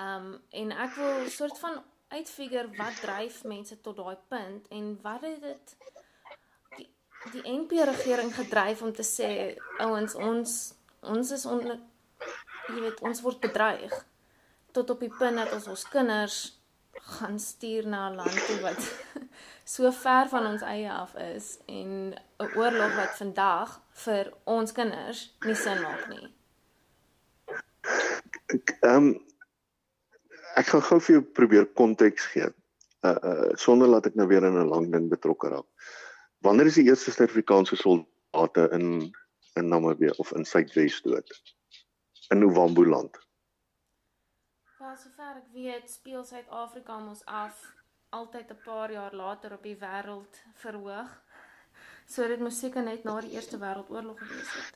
[0.01, 5.21] Um en ek wil soort van uitfigure wat dryf mense tot daai punt en wat
[5.21, 5.77] het dit
[7.31, 10.57] die, NP regering gedryf om te sê ouens ons
[11.01, 11.79] ons is onder
[12.69, 13.95] jy weet ons word bedreig
[14.73, 16.41] tot op die punt dat ons ons kinders
[17.17, 18.81] gaan stuur na 'n land toe wat
[19.75, 25.35] so ver van ons eie af is en 'n oorlog wat vandag vir ons kinders
[25.47, 26.27] nie sin maak nie.
[28.55, 29.15] Ek ehm
[30.57, 32.49] ek gaan gou vir jou probeer konteks gee.
[33.01, 35.72] Uh uh sonder dat ek nou weer in 'n lang ding betrokke raak.
[36.42, 39.14] Wanneer is die eerste Suid-Afrikaanse soldate in
[39.55, 41.42] in Namibië of in Suidwes dood?
[42.28, 43.18] In Ovambo land.
[44.78, 47.61] Wel sover ek weet, speel Suid-Afrika mos af
[48.11, 51.12] altyd 'n paar jaar later op die wêreld verhoog.
[52.07, 54.74] So dit moes seker net na die Eerste Wêreldoorlog gewees het.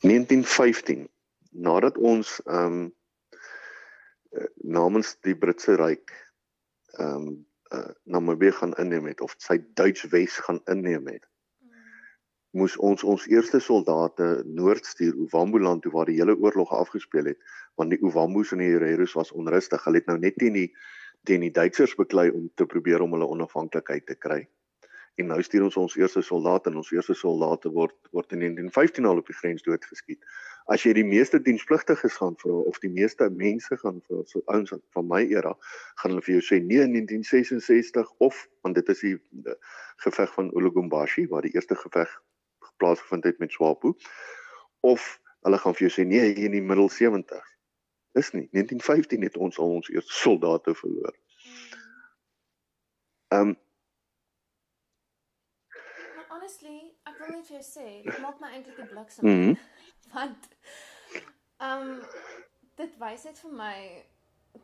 [0.00, 1.08] 1915
[1.50, 2.94] nadat ons ehm um,
[4.54, 6.10] namens die Britse ryk
[6.98, 11.26] ehm um, uh, Namibië gaan inneem het of sy Duits Wes gaan inneem het
[12.56, 17.56] moes ons ons eerste soldate noord stuur Ovamboland toe waar die hele oorlog afgespeel het
[17.76, 19.84] want die Ovambos en die Hereros was onrustig.
[19.84, 20.70] Hulle het nou net teen die
[21.28, 24.46] teen die Duitsers beklei om te probeer om hulle onafhanklikheid te kry
[25.18, 29.08] en nou stuur ons ons eerste soldate en ons eerste soldate word word in 1915
[29.10, 30.24] al op die grens doodgeskiet
[30.74, 34.74] as jy die meeste dienspligtiges gaan vir of die meeste mense gaan vir so ouens
[34.96, 35.54] van my era
[36.00, 39.58] gaan hulle vir jou sê nee in 1966 of want dit is die uh,
[40.06, 42.14] geveg van Olugumbashi waar die eerste geveg
[42.78, 43.94] plaasgevind het met Swapo
[44.80, 45.14] of
[45.46, 47.54] hulle gaan vir jou sê nee hier in die middel 70
[48.18, 48.48] is nie.
[48.50, 51.16] 1915 het ons al ons eerste soldate verloor.
[53.28, 53.56] Ehm um,
[56.16, 59.24] Maar honestly, ek wil net jou sê, dit maak my eintlik 'n bliksem.
[59.24, 59.58] mm -hmm.
[60.14, 60.48] Want
[61.56, 62.02] ehm um,
[62.76, 63.78] dit wys net vir my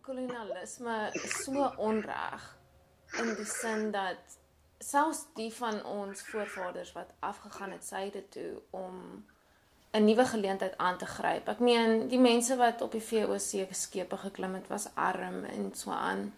[0.01, 2.57] kolonialisme is so onreg
[3.19, 4.39] in die sin dat
[4.79, 9.25] selfs die van ons voorvaders wat afgegaan het syde toe om
[9.91, 11.49] 'n nuwe geleentheid aan te gryp.
[11.49, 15.91] Ek meen, die mense wat op die VOC skepe geklim het was arm en so
[15.91, 16.35] aan.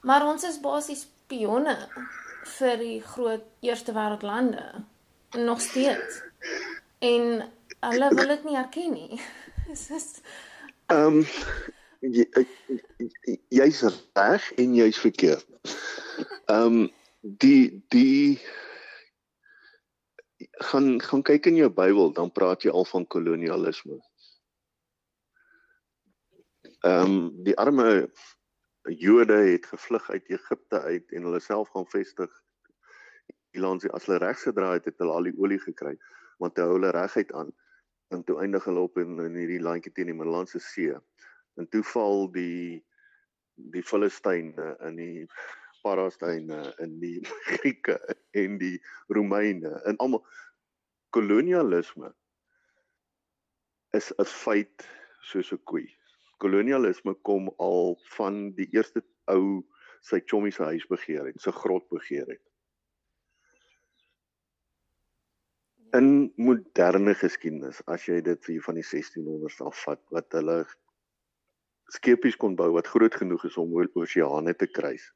[0.00, 1.88] Maar ons is basies pionne
[2.56, 4.64] vir die groot eerste wêreld lande
[5.36, 6.22] nog steeds.
[6.98, 9.20] En hulle wil dit nie erken nie.
[9.68, 10.10] Dis is
[10.86, 11.24] Ehm um,
[12.00, 12.26] jy,
[13.50, 13.80] jy's
[14.14, 15.46] reg en jy's verkeerd.
[16.46, 18.38] Ehm um, die die
[20.68, 23.98] gaan gaan kyk in jou Bybel dan praat jy al van kolonialisme.
[26.86, 28.10] Ehm um, die arme
[28.86, 32.30] Jode het gevlug uit Egipte uit en hulle self gaan vestig.
[33.50, 35.96] Ilansie as hulle regs gedraai het, het hulle al die olie gekry
[36.38, 37.52] want hulle hou hulle reguit aan
[38.14, 40.92] en toe eindig hulle op in, in hierdie landjie teen die Middellandse See.
[41.56, 42.84] En toe val die
[43.72, 45.26] die Filistyne in die
[45.82, 47.20] Parastyne in die
[47.56, 47.96] Grieke
[48.36, 48.76] en die
[49.08, 50.26] Romeine en almal
[51.16, 52.12] kolonialisme
[53.96, 54.88] is 'n feit
[55.22, 55.86] soos 'n koei.
[56.42, 59.62] Kolonialisme kom al van die eerste ou
[60.04, 62.42] sy chommie se huis begeer het, sy grot begeer het.
[65.96, 70.58] In moderne geskiedenis, as jy dit vir van die 1600s af vat wat hulle
[71.94, 75.06] skepies kon bou wat groot genoeg is om oor oseane te kruis,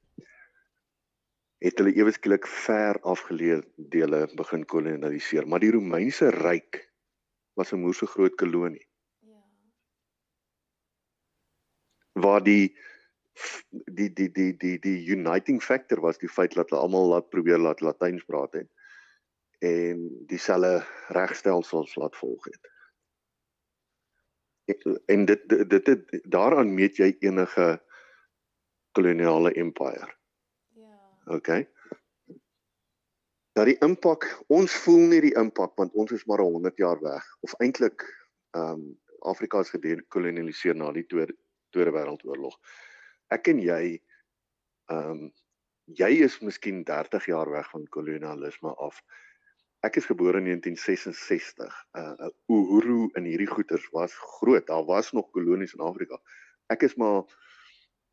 [1.60, 3.60] het hulle ewe skielik ver afgeleë
[3.92, 6.80] dele begin kolonialiseer, maar die Romeinse ryk
[7.58, 8.86] was 'n moerse groot kolonie
[9.20, 9.40] ja.
[12.20, 12.76] Waar die
[13.70, 17.58] die die die die die uniting factor was die feit dat hulle almal laat probeer
[17.58, 18.68] laat Latyns praat het
[19.60, 22.70] en dieselfde regstelsels laat volg het.
[25.06, 27.82] En dit dit dit daaraan meet jy enige
[28.92, 30.08] koloniale empire.
[30.68, 30.96] Ja.
[31.24, 31.68] Okay.
[33.52, 37.36] Dat die impak, ons voel nie die impak want ons is maar 100 jaar weg
[37.40, 38.06] of eintlik
[38.50, 41.34] ehm um, Afrika is gedekolonialiseer na die Tweede
[41.70, 42.56] Tweede Wêreldoorlog.
[43.34, 43.82] Ek en jy
[44.90, 45.30] ehm um,
[45.98, 49.02] jy is miskien 30 jaar weg van kolonialisme af.
[49.82, 51.78] Ek is gebore in 1966.
[51.98, 54.66] Uh Uhuru in hierdie goeters was groot.
[54.66, 56.20] Daar was nog kolonies in Afrika.
[56.70, 57.24] Ek is maar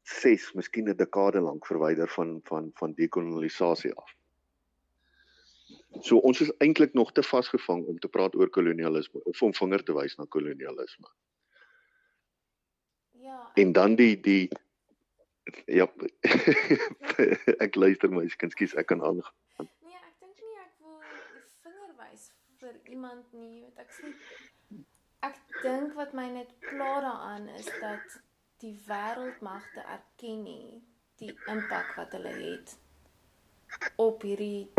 [0.07, 4.15] 6, miskien 'n dekade lank verwyder van van van dekolonisasie af.
[6.01, 9.83] So ons is eintlik nog te vasgevang om te praat oor kolonialisme of om vinger
[9.83, 11.07] te wys na kolonialisme.
[13.27, 13.51] Ja.
[13.53, 14.49] En dan die die
[15.65, 15.87] ja
[17.65, 19.19] ek luister my skinskies ek kan aan.
[19.59, 21.01] Nee, ek dink nie ek wil
[21.65, 22.29] vinger wys
[22.61, 24.13] vir iemand nie, want ek sê
[25.27, 28.19] ek dink wat my net pla daaraan is dat
[28.63, 30.81] die wêreldmagte erken nie
[31.21, 32.77] die impak wat hulle het
[33.95, 34.69] op hierdie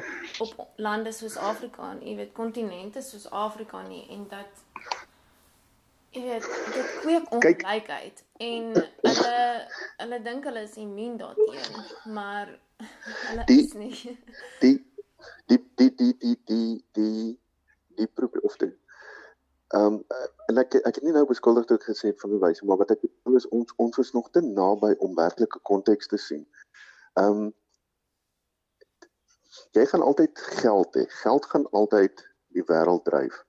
[0.44, 4.64] op lande soos Afrika en jy weet kontinente soos Afrika nie en dat
[6.18, 8.68] jy weet dit kweek ongelykheid en
[9.06, 9.36] hulle
[10.02, 12.50] hulle dink hulle is immuun daarteen maar
[13.28, 13.94] hulle Die- is nie
[14.64, 14.76] Die
[15.50, 17.38] die die die die die die
[17.98, 18.72] die probeer of die
[19.76, 19.96] ehm um,
[20.48, 22.78] en ek ek het nie nou beskuldig toe ek gesê het van die wyse maar
[22.80, 26.46] wat ek bedoel is ons ons is nog te naby om werklike konteks te sien.
[27.20, 27.50] Ehm um,
[29.76, 31.04] jy gaan altyd geld hê.
[31.20, 32.22] Geld gaan altyd
[32.56, 33.42] die wêreld dryf.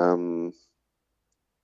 [0.00, 0.54] Ehm um,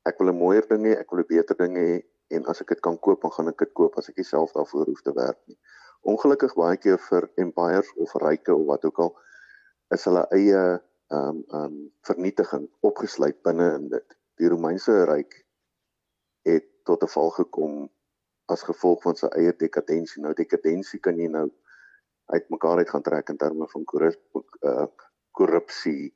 [0.09, 2.03] ek wil 'n mooier ding hê, ek wil 'n beter ding hê
[2.37, 4.87] en as ek dit kan koop, dan gaan ek dit koop as ek self daarvoor
[4.87, 5.59] hoef te werk nie.
[6.03, 9.13] Ongelukkig baie keer vir empires of ryke of wat ook al
[9.97, 10.63] is hulle eie
[11.09, 14.17] ehm um, ehm um, vernietiging opgesluit binne in dit.
[14.39, 15.45] Die Romeinse ryk
[16.45, 17.89] het tot 'n val gekom
[18.49, 20.23] as gevolg van sy eie dekadensie.
[20.23, 21.49] Nou dekadensie kan jy nou
[22.33, 24.87] uitmekaar uit gaan trek in terme van korrup- uh,
[25.33, 26.15] korrupsie.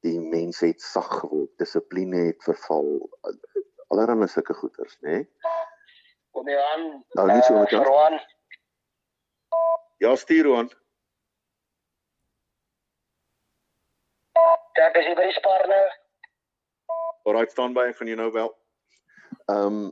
[0.00, 3.08] Die mense het sag geword, dissipline het verval.
[3.92, 5.10] Allerhande sulke goeters, né?
[5.10, 5.28] Nee?
[6.30, 6.84] Kom jy aan?
[7.18, 7.72] Nou, nie so met.
[7.72, 8.20] Roan.
[10.00, 10.70] Ja, stuur aan.
[14.72, 15.80] Daar is by die sparne.
[17.22, 18.52] Alright, staan by van jou nou wel.
[19.44, 19.90] Ehm um,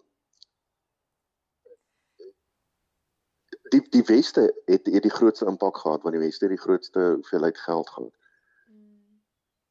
[3.68, 7.00] die die weste het het die grootste impak gehad want die weste het die grootste
[7.00, 8.17] hoeveelheid geld gehad.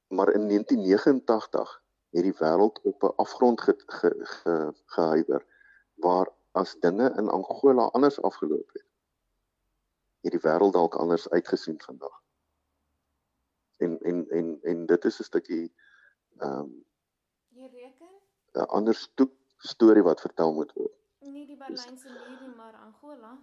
[0.07, 5.45] Maar in 1989 het die wêreld op 'n afgrond ge, ge, ge, gehuiwer
[5.93, 8.85] waar as dinge in Angola anders afgeloop het.
[10.21, 12.21] Het die wêreld dalk anders uitgesien vandag.
[13.77, 15.73] En en en en dit is 'n stukkie
[16.37, 16.85] ehm um,
[17.49, 18.09] jy reken
[18.53, 20.95] 'n ander stoep storie wat vertel moet word.
[21.19, 23.37] nie die Berlynse muur nie, maar Angola.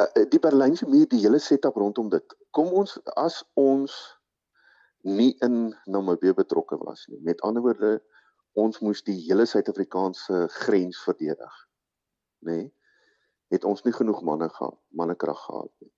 [0.00, 2.36] uh, die Berlynse muur die hele setup rondom dit.
[2.50, 4.19] Kom ons as ons
[5.02, 7.20] nie in Namibië betrokke was nie.
[7.24, 8.02] Met ander woorde,
[8.58, 11.56] ons moes die hele Suid-Afrikaanse grens verdedig.
[12.46, 12.56] Nê?
[12.56, 12.68] Nee?
[13.50, 15.90] Het ons nie genoeg manne gehad, mannekrag gehad nie.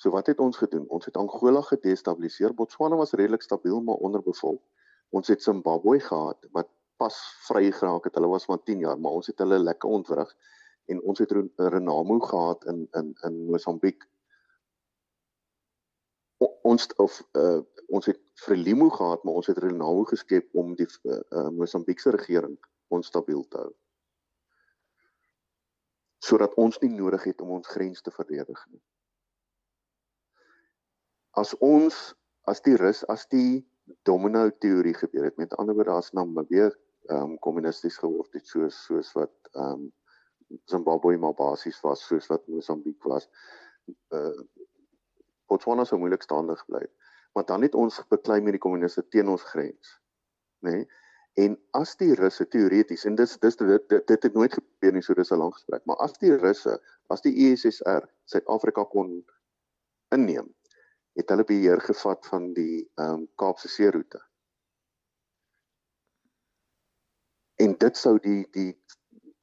[0.00, 0.88] So wat het ons gedoen?
[0.88, 2.54] Ons het Angola gedestabiliseer.
[2.56, 4.62] Botswana was redelik stabiel maar onderbevolk.
[5.14, 8.16] Ons het Zimbabwe gehad wat pas vry geraak het.
[8.16, 10.32] Hulle was maar 10 jaar, maar ons het hulle lekker ontwrig
[10.90, 14.06] en ons het Ren- Renamo gehad in in in Mosambiek.
[16.38, 20.86] O, ons of uh, ons het Frelimo gehad, maar ons het Renamo geskep om die
[21.04, 22.56] uh, Mosambiekse regering
[22.88, 23.72] onstabiel te hou.
[26.24, 28.80] Sodat ons nie nodig het om ons grens te verdedig nie.
[31.40, 32.00] As ons
[32.48, 33.60] as die rus as die
[34.08, 36.70] domino teorie gebeur het, met ander woorde as Namibië
[37.10, 39.88] ehm um, kommunisties geword het soos soos wat ehm um,
[40.66, 43.28] Zimbabwe maar basies was soos wat Mosambiek was.
[44.16, 44.42] Uh
[45.50, 47.09] Botswana sou moeilik staande gebly het.
[47.32, 50.00] Maar dan het ons beklei met die kommuniste teen ons grens.
[50.66, 50.70] Nê?
[50.70, 50.88] Nee?
[51.38, 55.02] En as die Russe teoreties en dis dis dit, dit, dit het nooit gebeur nie
[55.02, 56.74] so dis 'n lang gesprek, maar as die Russe,
[57.08, 59.12] as die USSR Suid-Afrika kon
[60.10, 60.50] inneem,
[61.14, 64.20] het hulle beheer gevat van die ehm um, Kaapse seeroete.
[67.62, 68.72] En dit sou die die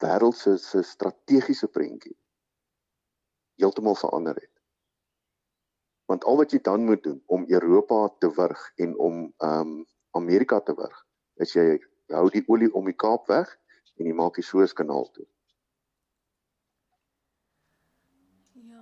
[0.04, 2.16] wêreld se se strategiese prentjie
[3.58, 4.57] heeltemal verander het.
[6.08, 9.86] Want al wat jy dan moet doen om Europa te wurg en om ehm um,
[10.16, 11.02] Amerika te wurg,
[11.44, 11.66] is jy
[12.16, 13.50] hou die olie om die Kaap weg
[14.00, 15.26] en jy maak die Suezkanaal toe.
[18.54, 18.80] Ja.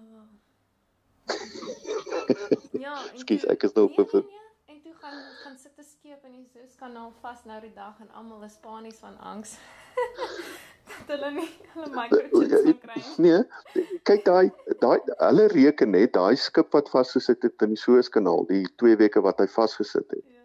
[2.87, 5.59] ja, Skus, toe- ek is nou op 'n nee, nee, nee, En toe gaan gaan
[5.59, 9.19] sit 'n skeep in die Suezkanaal vas nou die dag en almal is panies van
[9.19, 9.57] angs.
[10.87, 13.23] dat hulle nie hulle microchips gaan kry nie.
[13.25, 14.51] Nee, kyk daai
[14.83, 19.23] daai hulle reken net daai skip wat vasgesit het in die Suezkanaal, die 2 weke
[19.27, 20.45] wat hy vasgesit het, Ja.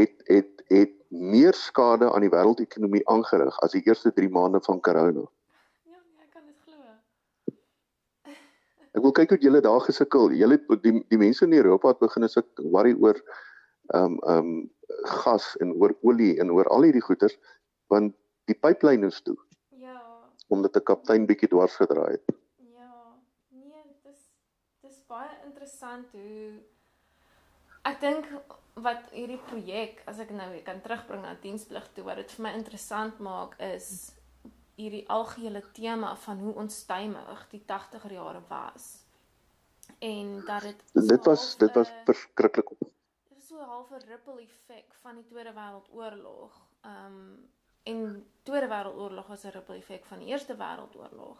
[0.00, 4.80] het het het meer skade aan die wêreldekonomie aangerig as die eerste 3 maande van
[4.80, 5.24] corona.
[5.88, 8.34] Ja, nee, ek kan dit glo.
[8.94, 10.32] Ek wil kyk hoe julle daar gesukkel.
[10.36, 13.16] Julle die die mense in Europa het begin as ek worry oor
[13.94, 14.70] ehm um, ehm um,
[15.22, 17.36] gas en oor olie en oor al hierdie goeders
[17.92, 18.14] want
[18.48, 19.36] die pyplyn is toe
[19.78, 20.00] Ja.
[20.48, 22.36] omdat 'n kaptein bietjie dwars gedraai het.
[22.74, 23.16] Ja,
[23.50, 24.20] nee, dis
[24.82, 26.60] dis baie interessant hoe
[27.84, 28.26] ek dink
[28.74, 32.52] wat hierdie projek as ek nou kan terugbring na diensplig toe wat dit vir my
[32.54, 34.14] interessant maak is
[34.78, 39.04] hierdie algehele tema van hoe onstuimig die 80er jare was.
[39.98, 42.68] En dat dit Dit was dit was verskriklik.
[42.78, 42.92] Dit
[43.34, 46.52] was so 'n halfe ripple effek van die Tweede Wêreldoorlog.
[46.84, 47.48] Um
[47.88, 51.38] en Tweede Wêreldoorlog was 'n ripple effek van die Eerste Wêreldoorlog.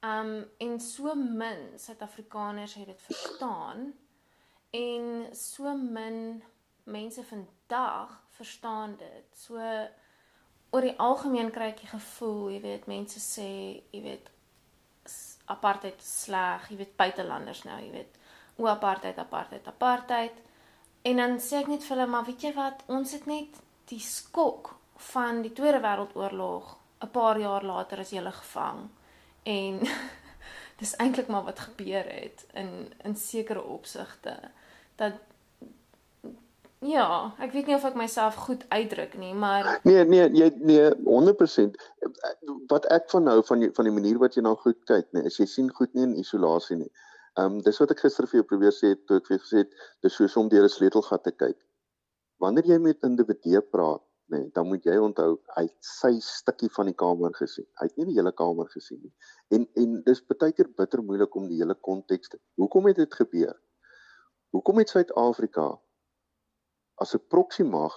[0.00, 3.92] Um en so min Suid-Afrikaners het dit verstaan
[4.70, 6.42] en so min
[6.84, 9.26] mense vandag verstaan dit.
[9.32, 9.56] So
[10.70, 14.30] oor die algemeen kry ek die gevoel, jy weet, mense sê, jy weet,
[15.44, 18.18] apartheid sleg, jy weet buitelanders nou, jy weet,
[18.56, 20.38] o apartheid, apartheid, apartheid.
[21.02, 23.60] En dan sê ek net vir hulle, maar weet jy wat, ons het net
[23.90, 28.88] die skok van die Tweede Wêreldoorlog 'n paar jaar later is hulle gevang.
[29.42, 29.80] En
[30.80, 34.36] dis eintlik maar wat gebeur het in in sekere opsigte
[34.96, 35.12] dat
[36.82, 40.90] ja, ek weet nie of ek myself goed uitdruk nie, maar Nee, nee, jy nee
[41.06, 41.78] 100%.
[42.66, 45.22] Wat ek van hou van die, van die manier wat jy nou goed kyk, nee,
[45.30, 46.90] is jy sien goed nie in isolasie nie.
[47.38, 49.62] Ehm um, dis wat ek gister vir jou probeer sê toe ek vir jou gesê
[49.62, 51.58] het dis soos om deur 'n sleutelgat te kyk.
[52.42, 54.02] Wanneer jy met individue praat,
[54.32, 57.66] nee, dan moet jy onthou hy het sy stukkie van die kamer gesien.
[57.80, 59.12] Hy het nie die hele kamer gesien nie.
[59.56, 62.40] En en dis baie keer bitter moeilik om die hele konteks te.
[62.60, 63.54] Hoekom het dit gebeur?
[64.56, 65.66] Hoekom het Suid-Afrika
[67.02, 67.94] as 'n proxy mag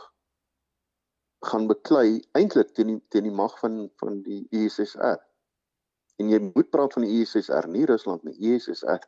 [1.46, 5.20] gaan beklei eintlik teen die teen die mag van van die USSR.
[6.20, 9.04] En jy moet praat van die USSR, nie Rusland nie, USSR.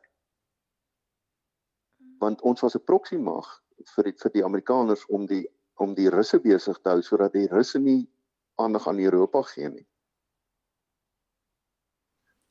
[2.19, 3.47] Want ons was 'n proxy mag
[3.95, 5.45] vir die, vir die Amerikaners om die
[5.77, 8.07] om die Russe besig te hou sodat die Russe nie
[8.61, 9.87] aandag aan Europa gee nie.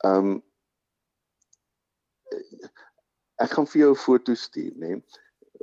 [0.04, 0.42] Ehm um,
[3.36, 4.88] ek gaan vir jou 'n foto stuur, né?
[4.96, 5.02] Nee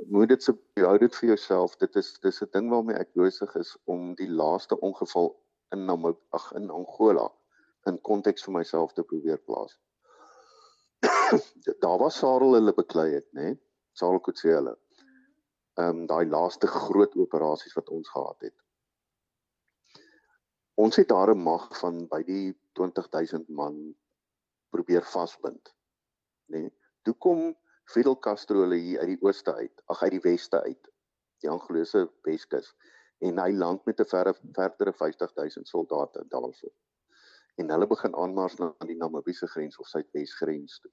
[0.06, 1.76] moet dit se hou dit vir jouself.
[1.76, 5.34] Dit is dis 'n ding waarmee ek besig is om die laaste ongeval
[5.72, 7.30] in Namib ag in Angola
[7.86, 9.78] in konteks vir myself te probeer plaas.
[11.82, 13.42] Daar was Sarel hulle beklei het, né?
[13.42, 13.60] Nee?
[13.92, 14.76] Sarel Kotse hulle.
[15.74, 18.56] Ehm um, daai laaste groot operasies wat ons gehad het.
[20.74, 23.94] Ons het daar 'n mag van by die 20000 man
[24.70, 25.74] probeer vasbind,
[26.46, 26.58] né?
[26.58, 26.72] Nee?
[27.02, 30.88] Toe kom Fidel Castro hulle hier uit die ooste uit, ag uit die weste uit,
[31.42, 32.74] die Angolose Weskus
[33.18, 36.68] en hy land met 'n verre verdere 50000 soldate daarso.
[37.56, 40.90] En hulle begin aanmars na die Namibiese grens of Suidwes grens toe.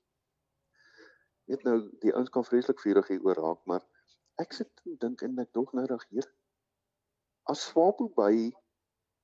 [1.46, 3.82] Net nou, die ouens kan vreeslik vurig hier oor raak, maar
[4.44, 6.28] ek sit en dink en ek dog nou reg hier.
[7.52, 8.34] As Swapo by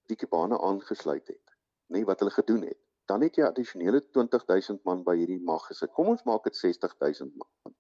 [0.10, 1.56] die Kibane aangesluit het,
[1.92, 5.64] nê nee, wat hulle gedoen het, dan het jy addisionele 20000 man by hierdie mag
[5.70, 5.94] gesit.
[5.96, 7.76] Kom ons maak dit 60000 man.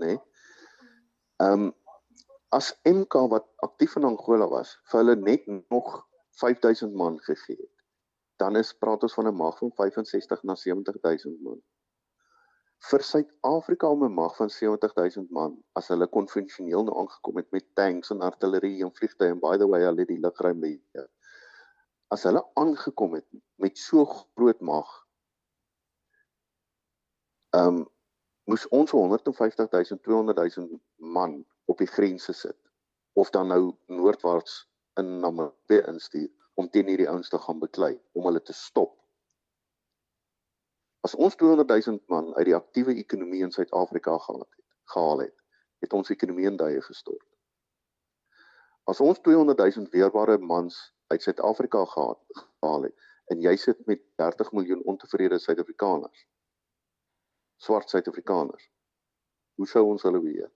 [0.00, 0.14] Né?
[0.14, 0.18] Nee?
[1.40, 1.70] Ehm um,
[2.50, 6.00] as MK wat aktief in Angola was, vir hulle net nog
[6.40, 7.84] 5000 man gegee het.
[8.42, 11.60] Dan is praat ons van 'n mag van 65 na 70000 man.
[12.88, 17.66] Vir Suid-Afrika om 'n mag van 70000 man as hulle konvensioneel nou aangekom het met
[17.74, 21.08] tanks en artillerie en vliegtuie en by the way hulle die lugruim beheer
[22.16, 23.26] as hulle aangekom het
[23.64, 24.90] met so groot mag
[27.58, 27.86] ehm um,
[28.50, 30.80] moes ons 150 000 200 000
[31.18, 31.36] man
[31.70, 32.58] op die grense sit
[33.12, 34.56] of dan nou noordwaarts
[35.02, 38.96] in Namibië instuur om teen hierdie ouens te gaan beklei om hulle te stop
[41.06, 45.36] as ons 200 000 man uit die aktiewe ekonomie in Suid-Afrika gehad het gehaal het
[45.84, 47.26] het ons ekonomie in duie gestort
[48.90, 50.80] as ons 200 000 weerbare mans
[51.10, 56.24] uit Suid-Afrika gehaal het en jy sit met 30 miljoen ontevrede Suid-Afrikaners.
[57.62, 58.64] Swart Suid-Afrikaners.
[59.54, 60.48] Hoe sou ons hulle weer?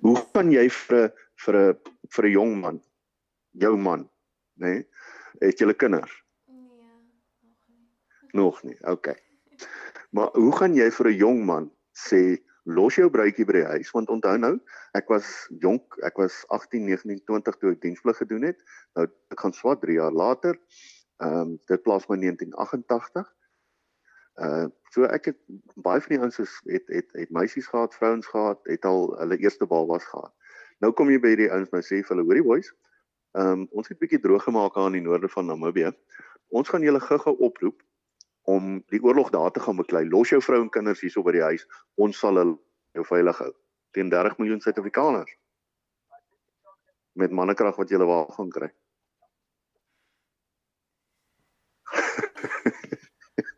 [0.00, 1.12] Hoe kan jy vir 'n
[1.44, 1.78] vir 'n
[2.14, 2.82] vir 'n jong man,
[3.52, 4.08] jou man,
[4.56, 4.72] nê?
[4.74, 4.88] Nee,
[5.40, 6.14] het jy kinders?
[6.46, 6.60] nee,
[7.40, 7.88] nog nie.
[8.32, 8.78] Nog nie.
[8.80, 9.18] Okay.
[10.10, 13.90] Maar hoe gaan jy vir 'n jong man sê los jou bruidjie by die huis
[13.94, 14.54] want onthou nou
[14.98, 15.26] ek was
[15.62, 18.58] jonk ek was 18 19 20 toe ek diensplig gedoen het
[18.98, 20.58] nou ek gaan swat 3 jaar later
[21.20, 23.32] ehm um, dit plaas my 1988
[24.40, 25.38] uh so ek het
[25.86, 29.38] baie van die ouens het, het het het meisies gehad vrouens gehad het al hulle
[29.38, 30.32] eerste babas gehad
[30.84, 32.72] nou kom jy by die ouens nou sê vir hulle hoorie boys
[33.38, 35.92] ehm um, ons het bietjie droog gemaak aan die noorde van Namibië
[36.50, 37.82] ons gaan julle gou-gou oproep
[38.50, 40.08] om die oorlog daar te gaan beklei.
[40.08, 41.66] Los jou vrou en kinders hierso by die huis.
[42.00, 42.56] Ons sal hulle
[42.96, 43.52] jou veilig hou
[43.94, 45.32] teen 30 miljoen Suid-Afrikaners.
[47.18, 48.68] Met mannekrag wat jy wel gaan kry.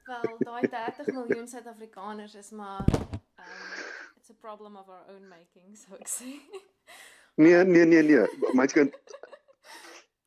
[0.08, 3.00] Wel, daai 30 miljoen Suid-Afrikaners is maar um
[4.16, 6.36] it's a problem of our own making, so ek sê.
[7.36, 8.26] Nee, nee, nee, nee.
[8.54, 8.92] My kind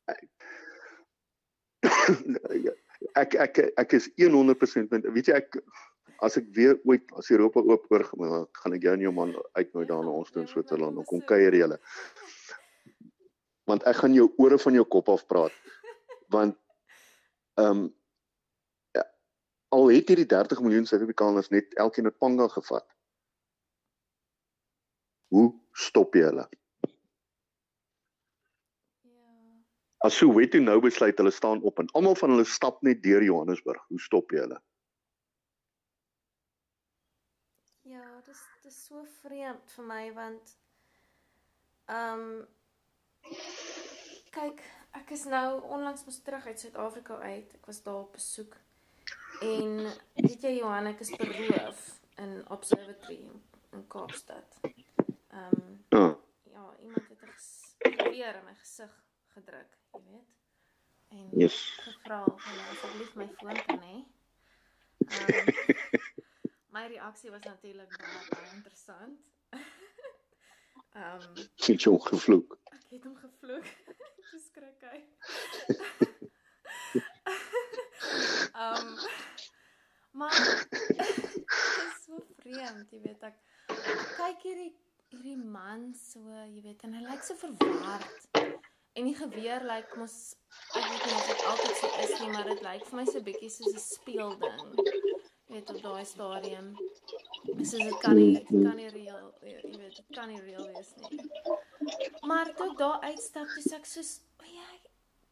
[3.22, 5.50] ek ek ek is 100% met weet jy ek
[6.24, 9.86] as ek weer ooit as Europa oop oor gaan ek jou en jou man uitnooi
[9.90, 11.78] daar na ons toe in Switserland om kom kuier julle.
[13.70, 15.56] Want ek gaan jou ore van jou kop af praat.
[16.34, 16.58] Want
[17.60, 17.94] ehm um,
[19.76, 22.86] al het hierdie 30 miljoen Suid-Afrikaners net elkeen 'n panga gevat.
[25.34, 26.46] Hoe stop jy hulle?
[30.06, 33.86] As Soweto nou besluit hulle staan op en almal van hulle stap net deur Johannesburg,
[33.90, 34.60] hoe stop jy hulle?
[37.90, 40.52] Ja, dis dis so vreemd vir my want
[41.94, 43.34] ehm um,
[44.36, 44.62] kyk,
[45.00, 47.56] ek is nou onlangs mos terug uit Suid-Afrika uit.
[47.58, 48.58] Ek was daar op besoek.
[49.42, 49.88] En
[50.20, 51.82] weet jy Johan, ek is beroof
[52.22, 53.24] in Observatory
[53.74, 54.60] in Kaapstad.
[54.62, 55.66] Ehm
[55.98, 56.14] um,
[56.54, 56.68] ja.
[56.84, 58.94] iemand het 'n weer in my gesig
[59.34, 60.28] gedruk, jy weet.
[61.16, 61.58] En yes.
[61.84, 63.98] gevra hulle asseblief my foon kan hê.
[65.06, 65.52] Ehm
[66.76, 69.20] my reaksie was natuurlik baie, baie interessant.
[71.00, 72.58] Ehm um, het jy hom gevloek?
[72.72, 73.72] Ek het hom gevloek.
[74.32, 75.00] Geskrik hy.
[78.54, 78.98] Ehm um,
[80.12, 83.40] maar dis so vreemd, jy weet ek
[84.16, 84.72] kyk hierdie
[85.16, 88.32] hierdie man so, jy weet, en hy lyk so verward.
[88.96, 90.18] En die geweer lyk like, mos
[90.80, 93.24] ek weet nie of dit altyd so is nie, maar dit lyk vir my so
[93.28, 94.62] bietjie soos 'n speelding.
[95.52, 96.70] Weet op daai stadium.
[97.58, 100.94] Soos dit kan nie dit kan nie reël, jy weet, dit kan nie reël wees
[101.02, 101.20] nie.
[102.32, 104.70] Maar toe ek daar uitstap, dis ek soos, o ja,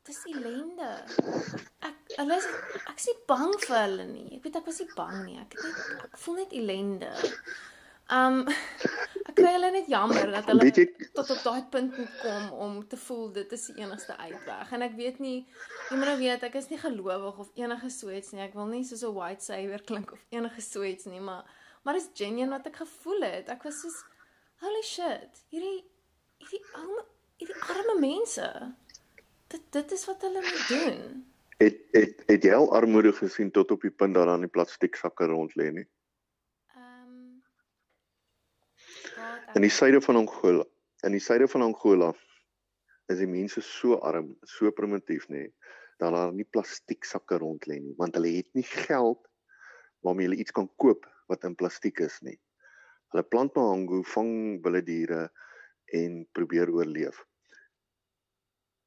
[0.08, 0.92] dis ellende.
[1.88, 2.48] Ek hulle is
[2.84, 4.30] ek is nie bang vir hulle nie.
[4.38, 5.38] Ek weet ek was nie bang nie.
[5.40, 7.14] Ek het net ek voel net ellende.
[8.12, 8.44] Um
[9.30, 10.86] ek kry hulle net jammer dat hulle jy
[11.16, 14.74] tot op daai punt moet kom om te voel dit is die enigste uitweg.
[14.76, 15.46] En ek weet nie
[15.90, 18.44] jy moet nou weet ek is nie gelowig of enige soets nie.
[18.44, 21.48] Ek wil nie soos 'n white savior klink of enige soets nie, maar
[21.84, 23.50] maar dis genuine wat ek gevoel het.
[23.50, 24.04] Ek was soos
[24.64, 25.44] holy shit.
[25.52, 25.84] Hierdie
[26.44, 27.06] hierdie arme
[27.40, 28.50] hierdie arme mense.
[29.48, 31.26] Dit dit is wat hulle moet doen.
[31.58, 34.96] Het het het jy al armoede gesien tot op die punt dat daar nie plastiek
[35.00, 35.88] sakke rond lê nie?
[39.54, 40.64] In die suide van Angola,
[41.06, 42.08] in die suide van Angola
[43.12, 45.44] is die mense so arm, so primitief nê,
[46.02, 49.22] dat daar nie plastiek sakke rond lê nie, want hulle het nie geld
[50.02, 52.34] waarmee hulle iets kan koop wat in plastiek is nie.
[53.14, 54.34] Hulle plant mango, vang
[54.66, 55.22] wilde diere
[56.02, 57.22] en probeer oorleef.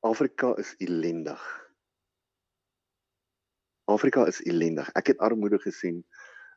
[0.03, 1.47] Afrika is ellendig.
[3.87, 4.91] Afrika is ellendig.
[4.99, 6.03] Ek het armoede gesien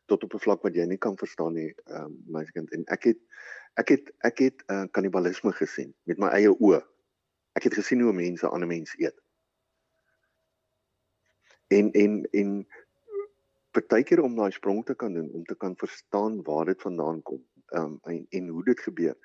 [0.09, 3.13] tot op 'n vlak wat jy nie kan verstaan nie, um, my kind en ek
[3.13, 3.21] het
[3.79, 6.81] ek het ek het uh, kannibalisme gesien met my eie oë.
[7.57, 9.15] Ek het gesien hoe mense ander mense eet.
[11.69, 12.55] En en en
[13.77, 17.43] partykeer om daai sprong te kan doen om te kan verstaan waar dit vandaan kom,
[17.75, 19.15] ehm um, en en hoe dit gebeur.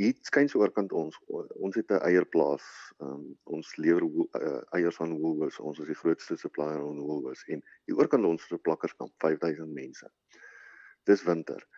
[0.00, 2.64] Hier skuins oorkant ons ons het 'n eierplaas.
[2.98, 5.58] Um, ons lewer uh, eiers aan Woolworths.
[5.58, 9.72] Ons is die grootste supplier aan Woolworths en hier oorkant ons is 'n plakkerskamp, 5000
[9.72, 10.10] mense.
[11.04, 11.68] Dis winter.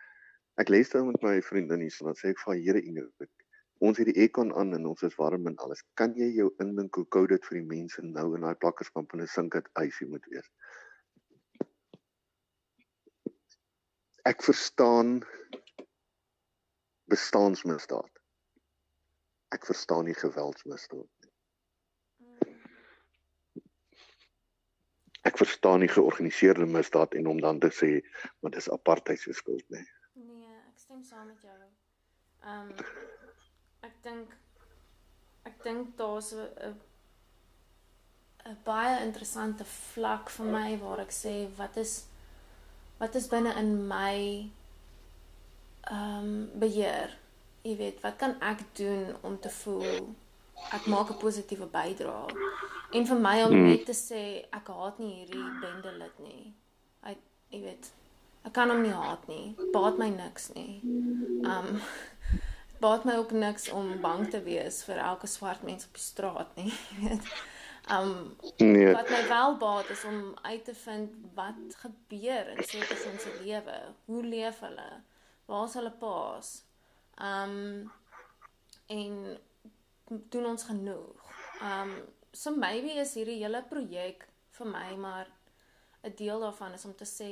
[0.61, 3.31] Ek lees dan met my vriendin hier, dan sê ek vir Here Ingrid,
[3.83, 5.83] ons het die aircon aan en ons is warm en alles.
[5.99, 9.25] Kan jy jou indink hoe koud dit vir die mense nou in daai plakkerskamp in
[9.25, 10.47] 'n sinkend ysie moet wees?
[14.25, 15.19] Ek verstaan
[17.11, 18.13] bestaansmisdaad.
[19.53, 21.31] Ek verstaan nie geweldsmisdaad nie.
[25.25, 27.91] Ek verstaan nie georganiseerde misdaad en om dan te sê
[28.39, 29.85] maar dis apartheid se skuld nie.
[30.95, 31.55] Ek stem saam met jou.
[32.45, 32.75] Ehm um,
[33.83, 34.35] ek dink
[35.49, 36.75] ek dink daar's 'n
[38.45, 42.05] 'n baie interessante vlak vir my waar ek sê wat is
[42.99, 44.49] wat is binne in my
[45.91, 47.17] ehm um, beheer.
[47.63, 50.15] Jy weet, wat kan ek doen om te voel
[50.71, 52.31] ek maak 'n positiewe bydrae?
[52.91, 53.67] En vir my om Hmm.
[53.67, 54.23] net te sê
[54.59, 56.53] ek haat nie hierdie bende lid nie.
[57.03, 57.17] Hy
[57.51, 57.91] jy weet,
[58.45, 59.55] ek kan hom nie haat nie.
[59.73, 60.79] Baat my niks nie.
[61.45, 61.81] Um
[62.83, 66.55] baat my ook niks om bang te wees vir elke swart mens op die straat
[66.59, 67.29] nie, weet.
[67.91, 68.93] Um Nee.
[68.93, 73.77] wat my wel baat is om uit te vind wat gebeur in sekere se lewe.
[74.05, 74.89] Hoe leef hulle?
[75.45, 76.63] Waar's hulle paas?
[77.21, 77.91] Um
[78.87, 79.37] en
[80.05, 81.31] doen ons genoeg?
[81.61, 81.93] Um
[82.31, 84.25] so maybe is hierdie hele projek
[84.57, 85.29] vir my maar
[86.05, 87.29] 'n deel daarvan is om te sê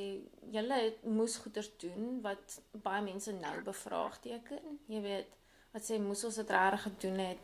[0.52, 4.80] julle moes goeders doen wat baie mense nou bevraagteken.
[4.86, 5.30] Jy weet,
[5.72, 7.38] wat sê moes ons dit regtig gedoen het?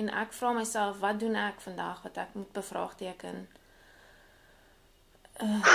[0.00, 3.46] En ek vra myself, wat doen ek vandag wat ek moet bevraagteken?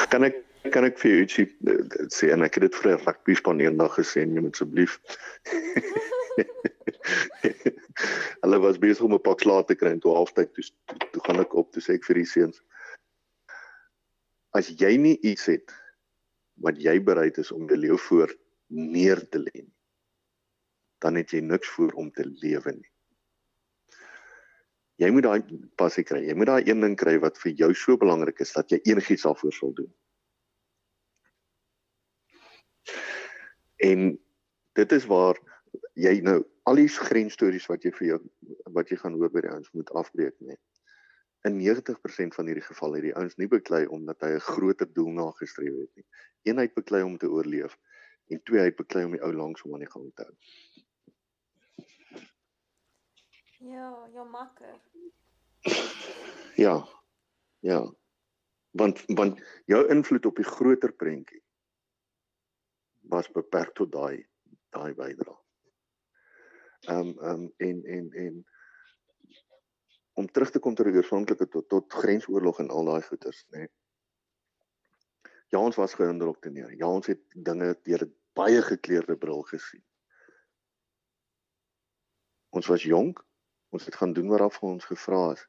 [0.09, 3.03] Kan ek kan ek vir jou ietsie eh, sê en ek het dit vir 'n
[3.05, 4.99] rugby span eendag gesê en jy moet asseblief
[8.41, 10.63] Hulle was besig om 'n pak slaag te kry en toe halftyd toe
[11.13, 12.59] toe gaan ek op toe sê ek vir die seuns
[14.58, 15.74] as jy nie iets het
[16.66, 18.34] wat jy bereid is om jou lewe voor
[18.74, 19.78] neer te lê nie
[21.03, 22.91] dan het jy niks voor om te lewe nie.
[24.97, 26.24] Jy moet daai passie kry.
[26.26, 29.28] Jy moet daai een ding kry wat vir jou so belangrik is dat jy enigiets
[29.28, 29.91] daarvoor sal doen.
[33.86, 34.08] En
[34.80, 35.38] dit is waar
[35.93, 38.20] jy nou al die grensstories wat jy vir jou
[38.74, 40.62] wat jy gaan hoor by die ouens moet afbreek net.
[41.46, 45.12] In 90% van hierdie gevalle het die ouens nie beklei omdat hy 'n groter doel
[45.12, 46.06] nagestreef het nie.
[46.44, 47.78] Een hy beklei om te oorleef
[48.28, 50.36] en twee hy beklei om die ou langs hom aan die gang te hou.
[53.60, 54.80] Ja, jou makker.
[56.56, 56.88] Ja.
[57.60, 57.94] Ja.
[58.72, 61.42] Want want jou invloed op die groter prentjie
[63.02, 64.28] was beperk tot daai
[64.76, 65.38] daai bydrae.
[66.88, 68.46] Ehm um, ehm um, en en en
[70.18, 73.65] om terug te kom tot die oorspronklike tot tot grensoorlog en al daai goeters, nê.
[73.65, 73.74] Nee.
[75.53, 76.74] Ja, ons was geïndoktrineer.
[76.76, 79.84] Ja, ons het dinge deur 'n baie gekleurde bril gesien.
[82.49, 83.22] Ons was jonk.
[83.70, 85.47] Ons het gaan doen wat daar vir ons gevra is.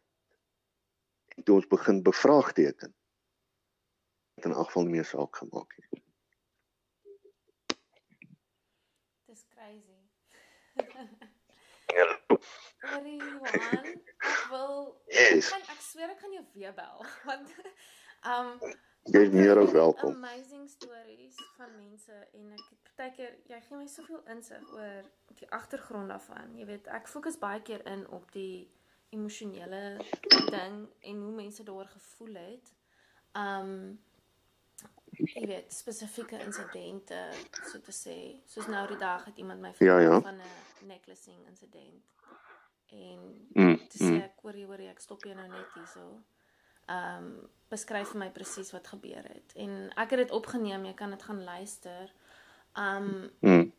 [1.37, 2.95] En toe ons begin bevraagteken,
[4.35, 6.03] het in elk geval nie meer saak gemaak nie.
[9.27, 9.99] Dis crazy.
[11.97, 12.21] Ja.
[12.81, 14.03] Hoorie Johan,
[14.51, 15.53] wil Yes.
[15.53, 17.49] ek, ek sweer ek gaan jou weer bel want
[18.27, 18.77] um
[19.09, 20.11] Jy is meer as welkom.
[20.19, 25.07] Amazing stories van mense en ek partykeer jy gee my soveel insig oor
[25.39, 26.51] die agtergrond daarvan.
[26.59, 28.69] Jy weet, ek fokus baie keer in op die
[29.11, 29.97] emosionele
[30.51, 32.75] ding en hoe mense daaroor gevoel het.
[33.39, 33.73] Um
[35.17, 37.23] jy weet, spesifieke insidente,
[37.71, 38.19] so te sê.
[38.47, 40.21] Soos nou die dag het iemand my Ja, vertel ja.
[40.21, 42.05] van 'n necklacing insident.
[42.93, 44.21] En Mm, toe sê mm.
[44.23, 46.21] ek oor hier oor ek stop jou nou net hierso.
[46.89, 49.53] Ehm um, beskryf vir my presies wat gebeur het.
[49.57, 52.13] En ek het dit opgeneem, jy kan dit gaan luister.
[52.77, 53.73] Um Mm.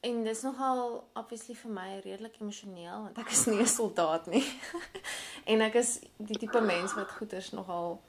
[0.00, 4.44] en dis nogal obviously vir my redelik emosioneel want ek is nie 'n soldaat nie.
[5.50, 8.00] en ek is die tipe mens wat goeders nogal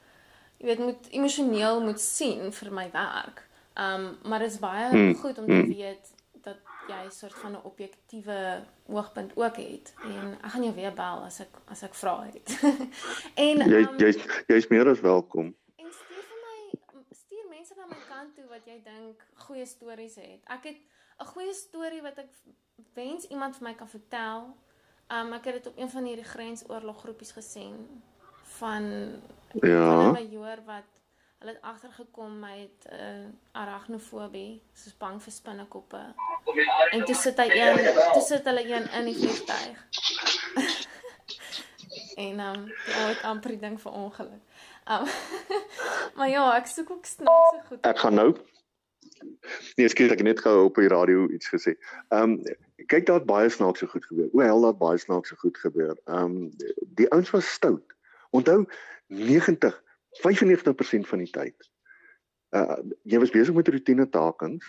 [0.57, 3.43] jy weet moet emosioneel moet sien vir my werk.
[3.77, 5.67] Um maar dit is baie Mm, goed om te mm.
[5.73, 6.13] weet
[6.43, 6.57] dat
[6.87, 11.23] jy 'n soort van 'n objektiewe oogpunt ook het en ek gaan jou weer bel
[11.23, 12.59] as ek as ek vra het.
[13.47, 14.17] en Jy um, jy's
[14.47, 15.55] jy's meer as welkom.
[15.75, 16.57] En stuur vir my
[17.11, 20.41] stuur mense na my kant toe wat jy dink goeie stories het.
[20.47, 20.77] Ek het
[21.19, 22.29] 'n goeie storie wat ek
[22.93, 24.55] wens iemand vir my kan vertel.
[25.11, 28.01] Um ek het dit op een van hierdie grensoorlog groepies gesien
[28.59, 28.83] van
[29.53, 29.85] Ja.
[29.85, 30.83] van 'n majoor wat
[31.43, 36.13] hulle het agtergekom met 'n uh, arachnofobie, soos bang vir spinnekoppe.
[36.91, 39.77] En toe sit hy een, toe sit hulle een in die vliegtuig.
[42.25, 44.41] en um die ou het amper die ding verongeluk.
[44.91, 45.05] Um
[46.15, 47.85] maar ja, ek soek ook snaakse goed.
[47.85, 48.31] Ek gaan nou
[49.75, 51.75] Nee, ek het net gou op die radio iets gesê.
[52.07, 52.41] Ehm um,
[52.85, 54.29] kyk daar het baie snaakse goed gebeur.
[54.31, 55.97] O, hel daar het baie snaakse goed gebeur.
[56.05, 56.51] Ehm um,
[56.95, 57.95] die ouens was stout.
[58.29, 58.65] Onthou
[59.07, 59.83] 90
[60.21, 61.69] 95% van die tyd.
[62.53, 62.77] Uh
[63.09, 64.65] jy was besig met roetine takings,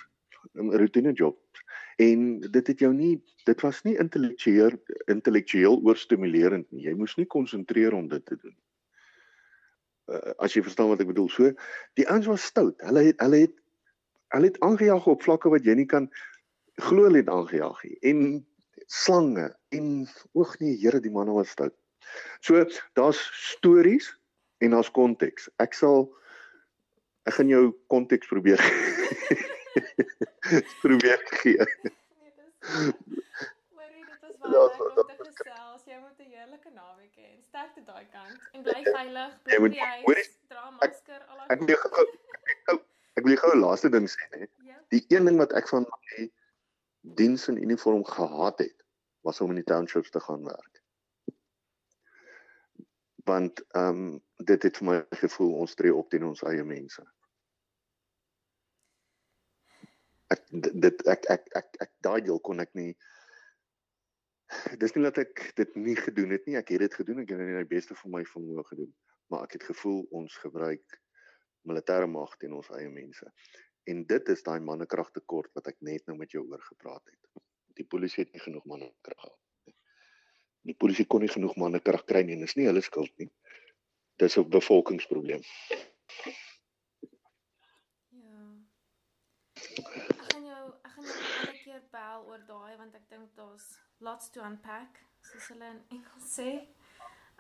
[0.53, 1.65] roetine jobs
[1.97, 3.15] en dit het jou nie
[3.45, 4.79] dit was nie intellektueel
[5.13, 6.87] intellektueel oorstimulerend nie.
[6.89, 8.55] Jy moes nie konsentreer om dit te doen.
[10.11, 11.29] Uh, as jy verstaan wat ek bedoel.
[11.33, 11.53] So
[12.01, 12.81] die ouens was stout.
[12.85, 13.61] Hulle het hulle het
[14.35, 16.09] hulle het aangejaag op vlakke wat jy nie kan
[16.83, 17.97] glo hulle het aangejaag nie.
[18.11, 18.21] En
[18.91, 19.87] slange en
[20.33, 21.77] oog nee, Here, die manne was stout.
[22.41, 22.65] So
[22.99, 23.21] daar's
[23.55, 24.11] stories
[24.59, 25.49] en daar's konteks.
[25.57, 26.15] Ek sal
[27.25, 28.61] ek gaan jou konteks probeer
[30.85, 31.65] probeer gee.
[33.75, 34.69] Hoorie, dit was Ja,
[35.25, 35.83] gesels.
[35.87, 38.39] Jy moet 'n heerlike naweek hê sterkte daai kant.
[38.53, 42.07] En bly veilig, bly Jy moet- hoorie, dra masker, al Ek wil gou
[43.17, 44.47] ek wil gou 'n laaste ding sê hè.
[44.65, 44.75] Ja.
[44.91, 46.31] Die een ding wat ek van my
[47.01, 48.77] diens in uniform gehaat het,
[49.23, 50.74] was om in die townships te gaan werk.
[53.25, 57.05] Want ehm um, dit het vir my gevoel ons tree op teen ons eie mense.
[60.35, 62.93] Ek dit ek ek ek, ek daai deel kon ek nie
[64.79, 66.57] Dis nie dat ek dit nie gedoen het nie.
[66.61, 67.23] Ek het dit gedoen.
[67.23, 68.93] Ek het dit die beste van my vermoë gedoen.
[69.33, 71.01] Maar ek het gevoel ons gebruik
[71.65, 73.31] militêre mag teen ons eie mense.
[73.91, 77.43] En dit is daai mannekrag tekort wat ek net nou met jou oor gepraat het.
[77.81, 79.44] Die polisie het nie genoeg mannekrag gehad.
[80.65, 83.31] Die polisie kon nie genoeg mannekrag kry nie en dis nie hulle skuld nie.
[84.23, 85.43] Dis 'n bevolkingsprobleem.
[88.11, 88.45] Ja.
[89.77, 93.67] Ek gaan jou ek gaan jou ander keer bel oor daai want ek dink daar's
[93.99, 96.51] lots to unpack, soos hulle in Engels sê.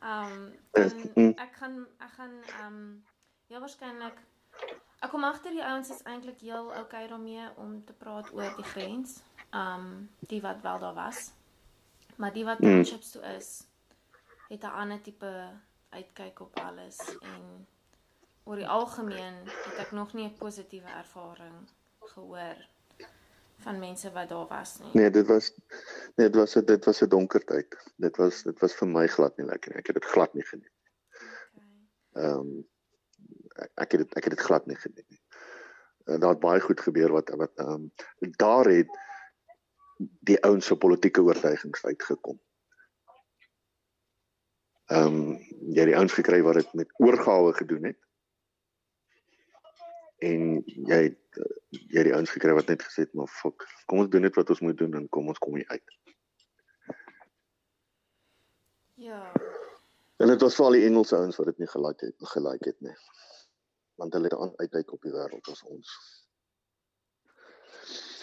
[0.03, 0.53] Um
[1.17, 3.05] en ek gaan ek gaan um
[3.49, 4.19] heel waarskynlik
[5.05, 8.71] ek kom agter die ouens is eintlik heel okay daarmee om te praat oor die
[8.75, 9.23] grens.
[9.53, 11.33] Um die wat wel daar was.
[12.17, 12.71] Maar die wat Mm.
[12.71, 13.67] townships toe is,
[14.49, 15.51] het 'n ander tipe
[15.89, 17.67] uitkyk op alles en
[18.45, 21.69] oor die algemeen het ek nog nie 'n positiewe ervaring
[22.01, 22.57] gehoor
[23.57, 24.91] van mense wat daar was nie.
[24.93, 25.53] Nee, dit was
[26.15, 27.77] nee, dit was 'n dit was 'n donker tyd.
[27.97, 29.79] Dit was dit was vir my glad nie lekker nie.
[29.79, 30.73] Ek het dit glad nie geniet.
[31.55, 32.25] Okay.
[32.25, 32.69] Ehm um,
[33.75, 35.23] ek, het dit ek het dit glad nie geniet nie.
[36.19, 37.93] Daar het baie goed gebeur wat wat ehm um,
[38.37, 38.89] daar het
[39.99, 42.41] die ouens se politieke oortuigings uitgekom.
[44.93, 45.37] Ehm um,
[45.75, 48.01] jy het die ouens gekry wat dit met oorgawe gedoen het.
[50.19, 53.65] En jy het eh, jy het die ouens gekry wat net gesê het maar fok,
[53.87, 55.97] kom ons doen net wat ons moet doen en kom ons kom hier uit.
[58.95, 59.33] Ja.
[60.17, 62.97] En dit was veral die Engelse ouens wat dit nie gelike het gelike het nie.
[64.01, 65.91] Want hulle het 'n ander uitkyk op die wêreld as ons.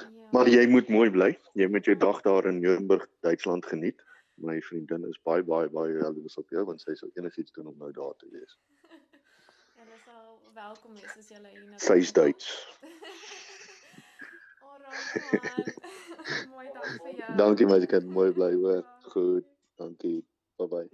[0.01, 0.27] Ja.
[0.31, 1.31] Maar jy moet mooi bly.
[1.59, 4.03] Jy moet jou dag daar in Nuremberg, Duitsland geniet.
[4.41, 7.77] My vriendin is baie baie baie jaloers op jou want sy sou enigiets doen om
[7.77, 8.57] nou daar te wees.
[9.81, 12.53] Hulle sal welkom wees as julle hier na Sy is Duits.
[16.53, 17.35] Mooi dag vir jou.
[17.41, 18.83] Dankie my kind, mooi bly hoor.
[18.83, 19.11] Ja.
[19.15, 19.45] Goed.
[19.81, 20.19] Dankie.
[20.57, 20.89] Bye bye.